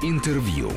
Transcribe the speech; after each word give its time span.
Интервью. 0.00 0.70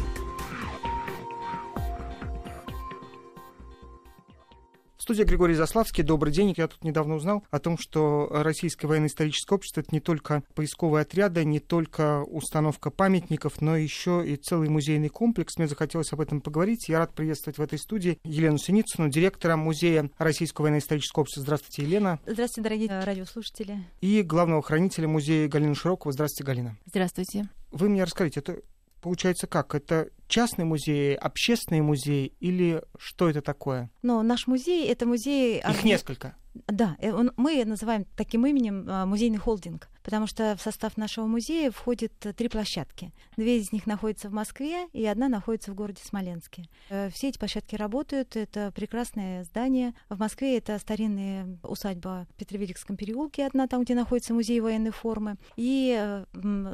Студия 4.97 5.25
Григорий 5.25 5.53
Заславский. 5.53 6.03
Добрый 6.03 6.33
день. 6.33 6.55
Я 6.57 6.67
тут 6.67 6.83
недавно 6.83 7.13
узнал 7.13 7.43
о 7.51 7.59
том, 7.59 7.77
что 7.77 8.27
Российское 8.31 8.87
военно-историческое 8.87 9.53
общество 9.53 9.81
это 9.81 9.89
не 9.93 9.99
только 9.99 10.41
поисковые 10.55 11.03
отряды, 11.03 11.45
не 11.45 11.59
только 11.59 12.23
установка 12.23 12.89
памятников, 12.89 13.61
но 13.61 13.77
еще 13.77 14.23
и 14.27 14.37
целый 14.37 14.69
музейный 14.69 15.09
комплекс. 15.09 15.55
Мне 15.59 15.67
захотелось 15.67 16.11
об 16.13 16.21
этом 16.21 16.41
поговорить. 16.41 16.89
Я 16.89 16.97
рад 16.97 17.13
приветствовать 17.13 17.59
в 17.59 17.61
этой 17.61 17.77
студии 17.77 18.17
Елену 18.23 18.57
Синицыну, 18.57 19.07
директора 19.09 19.55
музея 19.55 20.09
Российского 20.17 20.63
военно-исторического 20.63 21.21
общества. 21.21 21.43
Здравствуйте, 21.43 21.83
Елена. 21.83 22.19
Здравствуйте, 22.25 22.67
дорогие 22.67 23.03
радиослушатели. 23.03 23.83
И 23.99 24.23
главного 24.23 24.63
хранителя 24.63 25.07
музея 25.07 25.47
Галина 25.47 25.75
Широкова. 25.75 26.11
Здравствуйте, 26.11 26.43
Галина. 26.43 26.77
Здравствуйте. 26.87 27.49
Вы 27.71 27.87
мне 27.87 28.03
расскажите, 28.03 28.39
это 28.39 28.61
получается 29.01 29.47
как? 29.47 29.75
Это 29.75 30.09
частный 30.27 30.65
музей, 30.65 31.15
общественный 31.15 31.81
музей 31.81 32.35
или 32.39 32.81
что 32.97 33.29
это 33.29 33.41
такое? 33.41 33.89
Но 34.01 34.21
наш 34.23 34.47
музей 34.47 34.87
это 34.87 35.05
музей... 35.05 35.59
Их 35.59 35.83
несколько. 35.83 36.35
Да, 36.53 36.97
э, 36.99 37.11
он, 37.11 37.31
мы 37.37 37.63
называем 37.63 38.05
таким 38.17 38.45
именем 38.45 38.85
а, 38.87 39.05
музейный 39.05 39.37
холдинг, 39.37 39.89
потому 40.03 40.27
что 40.27 40.55
в 40.57 40.61
состав 40.61 40.97
нашего 40.97 41.25
музея 41.25 41.71
входит 41.71 42.13
э, 42.25 42.33
три 42.33 42.49
площадки. 42.49 43.13
Две 43.37 43.59
из 43.59 43.71
них 43.71 43.87
находятся 43.87 44.27
в 44.29 44.33
Москве, 44.33 44.87
и 44.91 45.05
одна 45.05 45.29
находится 45.29 45.71
в 45.71 45.75
городе 45.75 46.01
Смоленске. 46.03 46.65
Э, 46.89 47.09
все 47.09 47.29
эти 47.29 47.37
площадки 47.37 47.75
работают, 47.75 48.35
это 48.35 48.73
прекрасное 48.73 49.45
здание. 49.45 49.93
В 50.09 50.19
Москве 50.19 50.57
это 50.57 50.77
старинная 50.77 51.57
усадьба 51.63 52.27
в 52.29 52.35
Петровиликском 52.35 52.97
переулке, 52.97 53.45
одна 53.45 53.67
там, 53.67 53.83
где 53.83 53.95
находится 53.95 54.33
музей 54.33 54.59
военной 54.59 54.91
формы. 54.91 55.37
И 55.55 56.23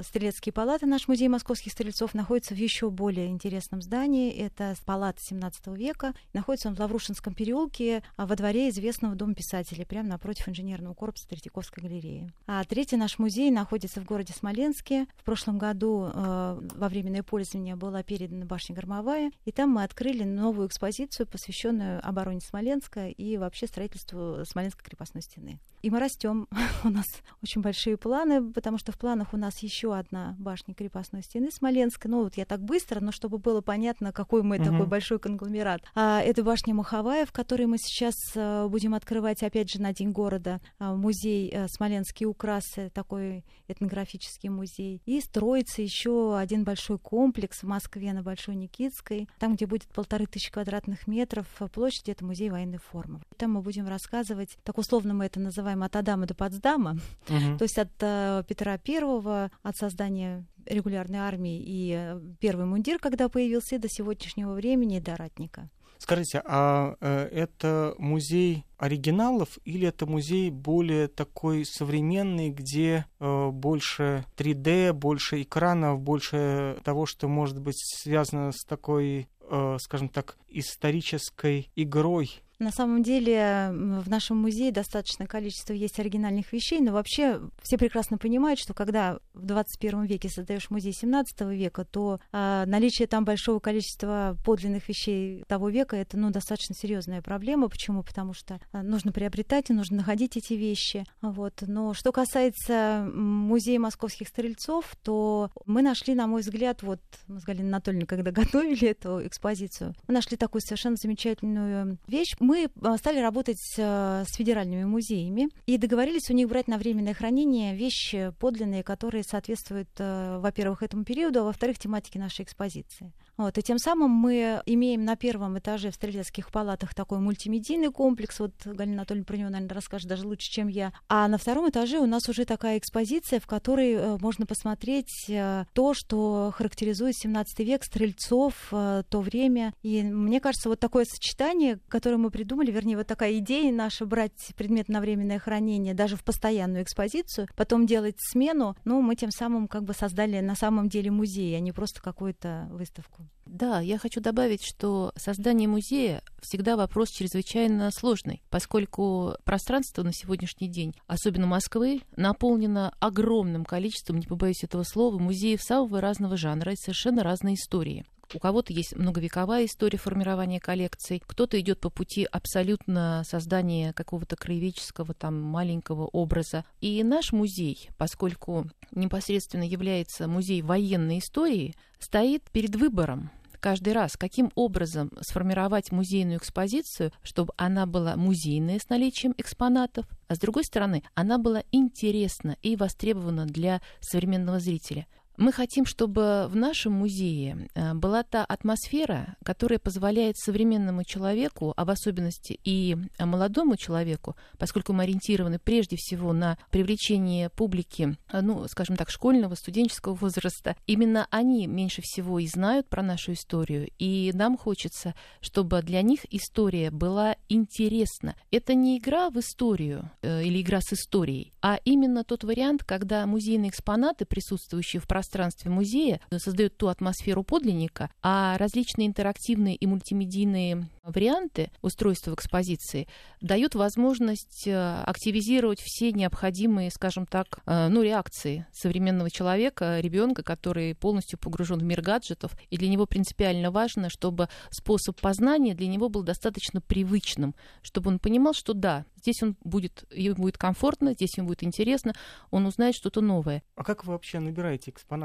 стрелецкие 0.02 0.54
палаты, 0.54 0.88
наш 0.88 1.08
музей 1.08 1.28
московских 1.28 1.72
стрельцов, 1.72 2.14
находится 2.14 2.56
в 2.56 2.58
еще 2.58 2.90
более 2.90 3.28
интересном 3.28 3.82
здании. 3.82 4.32
Это 4.32 4.74
палата 4.86 5.22
17 5.22 5.68
века. 5.68 6.14
Находится 6.34 6.70
он 6.70 6.76
в 6.76 6.80
Лаврушинском 6.80 7.34
переулке, 7.34 8.04
а 8.16 8.26
во 8.26 8.36
дворе 8.36 8.70
известного 8.70 9.16
дома 9.16 9.36
писателя 9.36 9.67
писателей, 9.68 9.86
прямо 9.86 10.10
напротив 10.10 10.48
инженерного 10.48 10.94
корпуса 10.94 11.28
Третьяковской 11.28 11.82
галереи. 11.82 12.32
А 12.46 12.64
третий 12.64 12.98
наш 12.98 13.20
музей 13.20 13.52
находится 13.52 14.02
в 14.02 14.06
городе 14.06 14.34
Смоленске. 14.34 15.08
В 15.18 15.24
прошлом 15.24 15.58
году 15.58 16.10
э, 16.14 16.60
во 16.76 16.90
временное 16.90 17.24
пользование 17.24 17.76
была 17.76 18.04
передана 18.04 18.46
башня 18.46 18.76
Громовая, 18.76 19.32
и 19.46 19.52
там 19.52 19.72
мы 19.72 19.84
открыли 19.84 20.24
новую 20.24 20.68
экспозицию, 20.68 21.28
посвященную 21.28 22.06
обороне 22.08 22.42
Смоленска 22.42 23.10
и 23.10 23.38
вообще 23.38 23.68
строительству 23.68 24.46
Смоленской 24.46 24.84
крепостной 24.84 25.22
стены. 25.22 25.60
И 25.82 25.90
мы 25.90 26.00
растем. 26.00 26.48
у 26.84 26.90
нас 26.90 27.06
очень 27.44 27.62
большие 27.62 27.98
планы, 27.98 28.52
потому 28.52 28.78
что 28.78 28.92
в 28.92 28.98
планах 28.98 29.34
у 29.34 29.38
нас 29.38 29.60
еще 29.60 29.96
одна 29.96 30.36
башня 30.40 30.74
крепостной 30.74 31.24
стены 31.24 31.52
Смоленска. 31.52 32.08
Ну, 32.08 32.24
вот 32.24 32.38
я 32.38 32.46
так 32.46 32.62
быстро, 32.62 33.00
но 33.00 33.12
чтобы 33.12 33.38
было 33.38 33.62
понятно, 33.62 34.12
какой 34.12 34.44
мы 34.44 34.58
угу. 34.58 34.66
такой 34.66 34.86
большой 34.86 35.20
конгломерат. 35.20 35.82
А, 35.96 36.22
это 36.22 36.44
башня 36.44 36.74
Маховая, 36.74 37.26
в 37.26 37.32
которой 37.32 37.66
мы 37.66 37.78
сейчас 37.78 38.16
а, 38.36 38.68
будем 38.68 38.94
открывать, 38.94 39.44
опять 39.44 39.57
же, 39.66 39.82
на 39.82 39.94
День 39.94 40.12
города 40.12 40.62
а, 40.80 40.96
музей 40.96 41.50
а, 41.50 41.68
Смоленские 41.68 42.28
украсы, 42.28 42.92
такой 42.94 43.44
этнографический 43.68 44.50
музей. 44.50 45.02
И 45.06 45.20
строится 45.22 45.82
еще 45.82 46.38
один 46.38 46.64
большой 46.64 47.00
комплекс 47.00 47.64
в 47.64 47.68
Москве 47.68 48.14
на 48.14 48.24
Большой 48.24 48.56
Никитской, 48.56 49.28
там, 49.40 49.56
где 49.56 49.66
будет 49.66 49.88
полторы 49.88 50.26
тысячи 50.26 50.52
квадратных 50.52 51.08
метров 51.08 51.48
площади, 51.74 52.12
это 52.12 52.26
музей 52.26 52.50
военной 52.50 52.80
формы. 52.80 53.22
Там 53.38 53.54
мы 53.54 53.62
будем 53.62 53.88
рассказывать, 53.88 54.58
так 54.64 54.78
условно 54.78 55.14
мы 55.14 55.26
это 55.26 55.40
называем 55.40 55.84
от 55.84 55.96
Адама 55.96 56.26
до 56.26 56.36
Потсдама, 56.36 56.98
угу. 57.30 57.58
то 57.58 57.64
есть 57.64 57.78
от 57.78 57.92
э, 58.00 58.44
Петра 58.48 58.78
Первого, 58.78 59.52
от 59.64 59.76
создания 59.78 60.46
регулярной 60.66 61.20
армии 61.20 61.62
и 61.64 61.94
э, 61.96 62.20
первый 62.40 62.66
мундир, 62.66 63.00
когда 63.00 63.30
появился, 63.30 63.80
до 63.80 63.90
сегодняшнего 63.90 64.54
времени, 64.54 65.00
до 65.00 65.16
ратника. 65.16 65.70
Скажите, 66.00 66.42
а 66.46 66.96
э, 67.00 67.30
это 67.32 67.96
музей 67.98 68.66
оригиналов 68.78 69.58
или 69.66 69.88
это 69.88 70.06
музей 70.06 70.52
более 70.52 71.08
такой 71.08 71.66
современный, 71.66 72.50
где 72.50 73.06
э, 73.20 73.50
больше 73.50 74.26
3D, 74.38 74.94
больше 74.94 75.42
экранов, 75.42 76.00
больше 76.00 76.78
того, 76.84 77.06
что 77.06 77.28
может 77.28 77.60
быть 77.60 77.78
связано 77.78 78.52
с 78.52 78.64
такой, 78.64 79.28
э, 79.42 79.78
скажем 79.80 80.10
так, 80.10 80.38
исторической 80.48 81.72
игрой? 81.76 82.42
На 82.60 82.72
самом 82.72 83.04
деле 83.04 83.70
в 83.72 84.10
нашем 84.10 84.38
музее 84.38 84.72
достаточное 84.72 85.28
количество 85.28 85.74
есть 85.74 86.00
оригинальных 86.00 86.52
вещей, 86.52 86.80
но 86.80 86.92
вообще 86.92 87.40
все 87.62 87.78
прекрасно 87.78 88.18
понимают, 88.18 88.60
что 88.60 88.74
когда 88.74 89.20
в 89.36 89.46
21 89.46 90.06
веке 90.06 90.28
создаешь 90.28 90.72
музей 90.72 90.92
17 90.92 91.42
века, 91.42 91.86
то 91.86 92.20
э, 92.32 92.64
наличие 92.66 93.08
там 93.08 93.26
большого 93.26 93.60
количества 93.60 94.38
подлинных 94.44 94.90
вещей 94.90 95.44
того 95.48 95.70
века 95.70 95.96
это 95.98 96.18
ну, 96.18 96.32
достаточно 96.32 96.74
серьезная 96.74 97.22
проблема. 97.22 97.70
Почему? 97.70 98.02
Потому 98.02 98.34
что 98.34 98.60
э, 98.74 98.82
нужно 98.82 99.12
приобретать 99.12 99.70
и 99.70 99.74
нужно 99.74 99.98
находить 99.98 100.36
эти 100.36 100.54
вещи. 100.54 101.06
Вот. 101.22 101.62
Но 101.62 101.94
что 101.94 102.12
касается 102.12 103.08
музея 103.14 103.80
московских 103.80 104.30
стрельцов, 104.30 104.96
то 105.04 105.52
мы 105.68 105.84
нашли, 105.84 106.16
на 106.16 106.26
мой 106.26 106.42
взгляд, 106.42 106.82
вот 106.82 107.02
мы 107.28 107.40
с 107.40 107.44
Галиной 107.44 107.70
Анатольевной, 107.70 108.08
когда 108.08 108.32
готовили 108.42 108.88
эту 108.88 109.26
экспозицию, 109.28 109.94
мы 110.08 110.16
нашли 110.16 110.38
такую 110.38 110.62
совершенно 110.62 110.96
замечательную 110.96 112.00
вещь 112.08 112.36
мы 112.48 112.70
а, 112.82 112.98
стали 112.98 113.20
работать 113.20 113.60
а, 113.78 114.24
с 114.26 114.36
федеральными 114.36 114.86
музеями 114.86 115.50
и 115.66 115.78
договорились 115.78 116.30
у 116.30 116.34
них 116.34 116.48
брать 116.48 116.68
на 116.68 116.78
временное 116.78 117.14
хранение 117.14 117.76
вещи 117.76 118.32
подлинные, 118.40 118.84
которые 118.84 119.24
соответствуют, 119.24 119.90
а, 120.00 120.40
во-первых, 120.40 120.82
этому 120.82 121.04
периоду, 121.04 121.42
а 121.42 121.44
во-вторых, 121.44 121.78
тематике 121.78 122.20
нашей 122.20 122.44
экспозиции. 122.44 123.12
Вот, 123.38 123.56
и 123.58 123.62
тем 123.62 123.78
самым 123.78 124.10
мы 124.10 124.64
имеем 124.66 125.06
на 125.06 125.16
первом 125.16 125.60
этаже 125.60 125.92
в 125.92 125.96
стрелецких 125.96 126.52
палатах 126.52 126.96
такой 126.96 127.20
мультимедийный 127.20 127.92
комплекс. 127.92 128.40
Вот 128.40 128.54
Галина 128.66 129.02
Анатольевна 129.02 129.26
про 129.26 129.38
него, 129.38 129.50
наверное, 129.50 129.76
расскажет 129.76 130.08
даже 130.08 130.26
лучше, 130.26 130.50
чем 130.50 130.68
я. 130.68 130.92
А 131.08 131.28
на 131.28 131.38
втором 131.38 131.70
этаже 131.70 132.00
у 132.00 132.08
нас 132.08 132.28
уже 132.30 132.46
такая 132.46 132.80
экспозиция, 132.80 133.40
в 133.40 133.46
которой 133.46 133.94
э, 133.94 134.18
можно 134.20 134.48
посмотреть 134.48 135.30
э, 135.30 135.66
то, 135.74 135.94
что 135.94 136.52
характеризует 136.56 137.16
17 137.16 137.60
век, 137.60 137.84
стрельцов, 137.84 138.70
э, 138.72 139.04
то 139.08 139.22
время. 139.22 139.74
И 139.84 140.02
мне 140.02 140.40
кажется, 140.40 140.70
вот 140.70 140.80
такое 140.80 141.06
сочетание, 141.06 141.80
которое 141.90 142.18
мы 142.18 142.32
придумали, 142.38 142.70
вернее, 142.70 142.98
вот 142.98 143.08
такая 143.08 143.40
идея 143.40 143.74
наша 143.74 144.06
брать 144.06 144.54
предмет 144.56 144.90
на 144.90 145.02
временное 145.02 145.40
хранение 145.40 145.96
даже 145.96 146.16
в 146.16 146.24
постоянную 146.24 146.84
экспозицию, 146.84 147.48
потом 147.56 147.88
делать 147.88 148.18
смену, 148.20 148.76
ну, 148.86 149.02
мы 149.02 149.16
тем 149.16 149.32
самым 149.32 149.68
как 149.68 149.84
бы 149.84 149.96
создали 149.96 150.40
на 150.40 150.54
самом 150.54 150.88
деле 150.88 151.10
музей, 151.10 151.58
а 151.58 151.60
не 151.60 151.72
просто 151.72 152.00
какую-то 152.00 152.68
выставку. 152.70 153.24
Да, 153.48 153.80
я 153.80 153.98
хочу 153.98 154.22
добавить, 154.22 154.64
что 154.64 155.14
создание 155.16 155.68
музея 155.68 156.22
всегда 156.40 156.78
вопрос 156.78 157.10
чрезвычайно 157.10 157.90
сложный, 157.90 158.44
поскольку 158.52 159.34
пространство 159.44 160.04
на 160.04 160.14
сегодняшний 160.14 160.68
день, 160.68 160.94
особенно 161.08 161.48
Москвы, 161.48 162.02
наполнено 162.16 162.94
огромным 163.00 163.66
количеством, 163.66 164.18
не 164.18 164.28
побоюсь 164.28 164.64
этого 164.64 164.84
слова, 164.84 165.18
музеев 165.18 165.60
самого 165.64 166.02
разного 166.02 166.38
жанра 166.38 166.74
и 166.74 166.76
совершенно 166.76 167.24
разной 167.24 167.56
истории. 167.56 168.06
У 168.34 168.40
кого-то 168.40 168.74
есть 168.74 168.96
многовековая 168.96 169.66
история 169.66 169.98
формирования 169.98 170.60
коллекций, 170.60 171.22
кто-то 171.26 171.60
идет 171.60 171.80
по 171.80 171.90
пути 171.90 172.28
абсолютно 172.30 173.24
создания 173.26 173.94
какого-то 173.94 174.36
краеведческого 174.36 175.14
там 175.14 175.42
маленького 175.42 176.08
образа. 176.08 176.66
И 176.82 177.02
наш 177.04 177.32
музей, 177.32 177.90
поскольку 177.98 178.66
непосредственно 178.92 179.64
является 179.64 180.28
музей 180.28 180.62
военной 180.62 181.20
истории, 181.20 181.76
стоит 182.00 182.44
перед 182.52 182.76
выбором 182.76 183.32
каждый 183.60 183.94
раз, 183.94 184.18
каким 184.18 184.52
образом 184.56 185.12
сформировать 185.22 185.92
музейную 185.92 186.38
экспозицию, 186.38 187.12
чтобы 187.24 187.54
она 187.58 187.86
была 187.86 188.16
музейная 188.16 188.80
с 188.80 188.90
наличием 188.90 189.34
экспонатов, 189.38 190.06
а 190.28 190.36
с 190.36 190.40
другой 190.40 190.64
стороны, 190.64 191.04
она 191.16 191.38
была 191.38 191.64
интересна 191.72 192.58
и 192.62 192.76
востребована 192.76 193.46
для 193.46 193.82
современного 194.00 194.60
зрителя. 194.60 195.08
Мы 195.38 195.52
хотим, 195.52 195.86
чтобы 195.86 196.48
в 196.50 196.56
нашем 196.56 196.94
музее 196.94 197.70
э, 197.76 197.94
была 197.94 198.24
та 198.24 198.44
атмосфера, 198.44 199.38
которая 199.46 199.78
позволяет 199.78 200.36
современному 200.36 201.04
человеку, 201.04 201.74
а 201.78 201.86
в 201.86 201.92
особенности 201.92 202.60
и 202.64 202.98
молодому 203.20 203.78
человеку, 203.78 204.36
поскольку 204.58 204.94
мы 204.94 205.04
ориентированы 205.04 205.60
прежде 205.60 205.96
всего 205.96 206.34
на 206.34 206.58
привлечение 206.72 207.52
публики, 207.52 208.18
э, 208.32 208.42
ну, 208.42 208.68
скажем 208.68 208.96
так, 208.96 209.12
школьного, 209.12 209.54
студенческого 209.54 210.16
возраста, 210.16 210.76
именно 210.88 211.28
они 211.30 211.68
меньше 211.68 212.02
всего 212.02 212.40
и 212.40 212.48
знают 212.48 212.90
про 212.90 213.04
нашу 213.04 213.34
историю, 213.34 213.92
и 214.00 214.32
нам 214.34 214.58
хочется, 214.58 215.14
чтобы 215.40 215.84
для 215.84 216.02
них 216.02 216.22
история 216.32 216.90
была 216.90 217.36
интересна. 217.48 218.36
Это 218.50 218.74
не 218.74 218.98
игра 218.98 219.30
в 219.30 219.38
историю 219.38 220.10
э, 220.24 220.44
или 220.46 220.62
игра 220.62 220.82
с 220.82 220.94
историей, 220.94 221.54
а 221.62 221.80
именно 221.86 222.24
тот 222.24 222.44
вариант, 222.44 222.84
когда 222.84 223.24
музейные 223.28 223.70
экспонаты, 223.70 224.26
присутствующие 224.26 225.00
в 225.00 225.04
пространстве, 225.04 225.27
пространстве 225.28 225.70
музея 225.70 226.22
создает 226.38 226.78
ту 226.78 226.88
атмосферу 226.88 227.44
подлинника, 227.44 228.10
а 228.22 228.58
различные 228.58 229.08
интерактивные 229.08 229.76
и 229.76 229.86
мультимедийные 229.86 230.88
варианты 231.04 231.70
устройства 231.82 232.34
экспозиции 232.34 233.08
дают 233.42 233.76
возможность 233.76 234.68
э, 234.68 235.04
активизировать 235.06 235.80
все 235.82 236.12
необходимые, 236.12 236.92
скажем 236.92 237.26
так, 237.26 237.60
э, 237.66 237.88
ну, 237.90 238.02
реакции 238.04 238.66
современного 238.74 239.30
человека, 239.30 240.00
ребенка, 240.00 240.44
который 240.44 240.96
полностью 240.96 241.40
погружен 241.40 241.80
в 241.80 241.84
мир 241.84 242.02
гаджетов, 242.02 242.52
и 242.70 242.78
для 242.78 242.90
него 242.90 243.06
принципиально 243.06 243.72
важно, 243.72 244.10
чтобы 244.10 244.48
способ 244.70 245.20
познания 245.20 245.76
для 245.76 245.88
него 245.88 246.10
был 246.10 246.24
достаточно 246.24 246.80
привычным, 246.82 247.54
чтобы 247.82 248.10
он 248.12 248.20
понимал, 248.20 248.54
что 248.54 248.74
да, 248.74 249.06
здесь 249.18 249.44
он 249.44 249.58
будет, 249.64 250.06
ему 250.12 250.36
будет 250.36 250.58
комфортно, 250.58 251.14
здесь 251.14 251.38
ему 251.38 251.50
будет 251.50 251.64
интересно, 251.64 252.14
он 252.52 252.66
узнает 252.66 252.96
что-то 252.96 253.22
новое. 253.22 253.64
А 253.76 253.84
как 253.84 254.06
вы 254.06 254.14
вообще 254.14 254.40
набираете 254.40 254.92
экспонаты? 254.92 255.17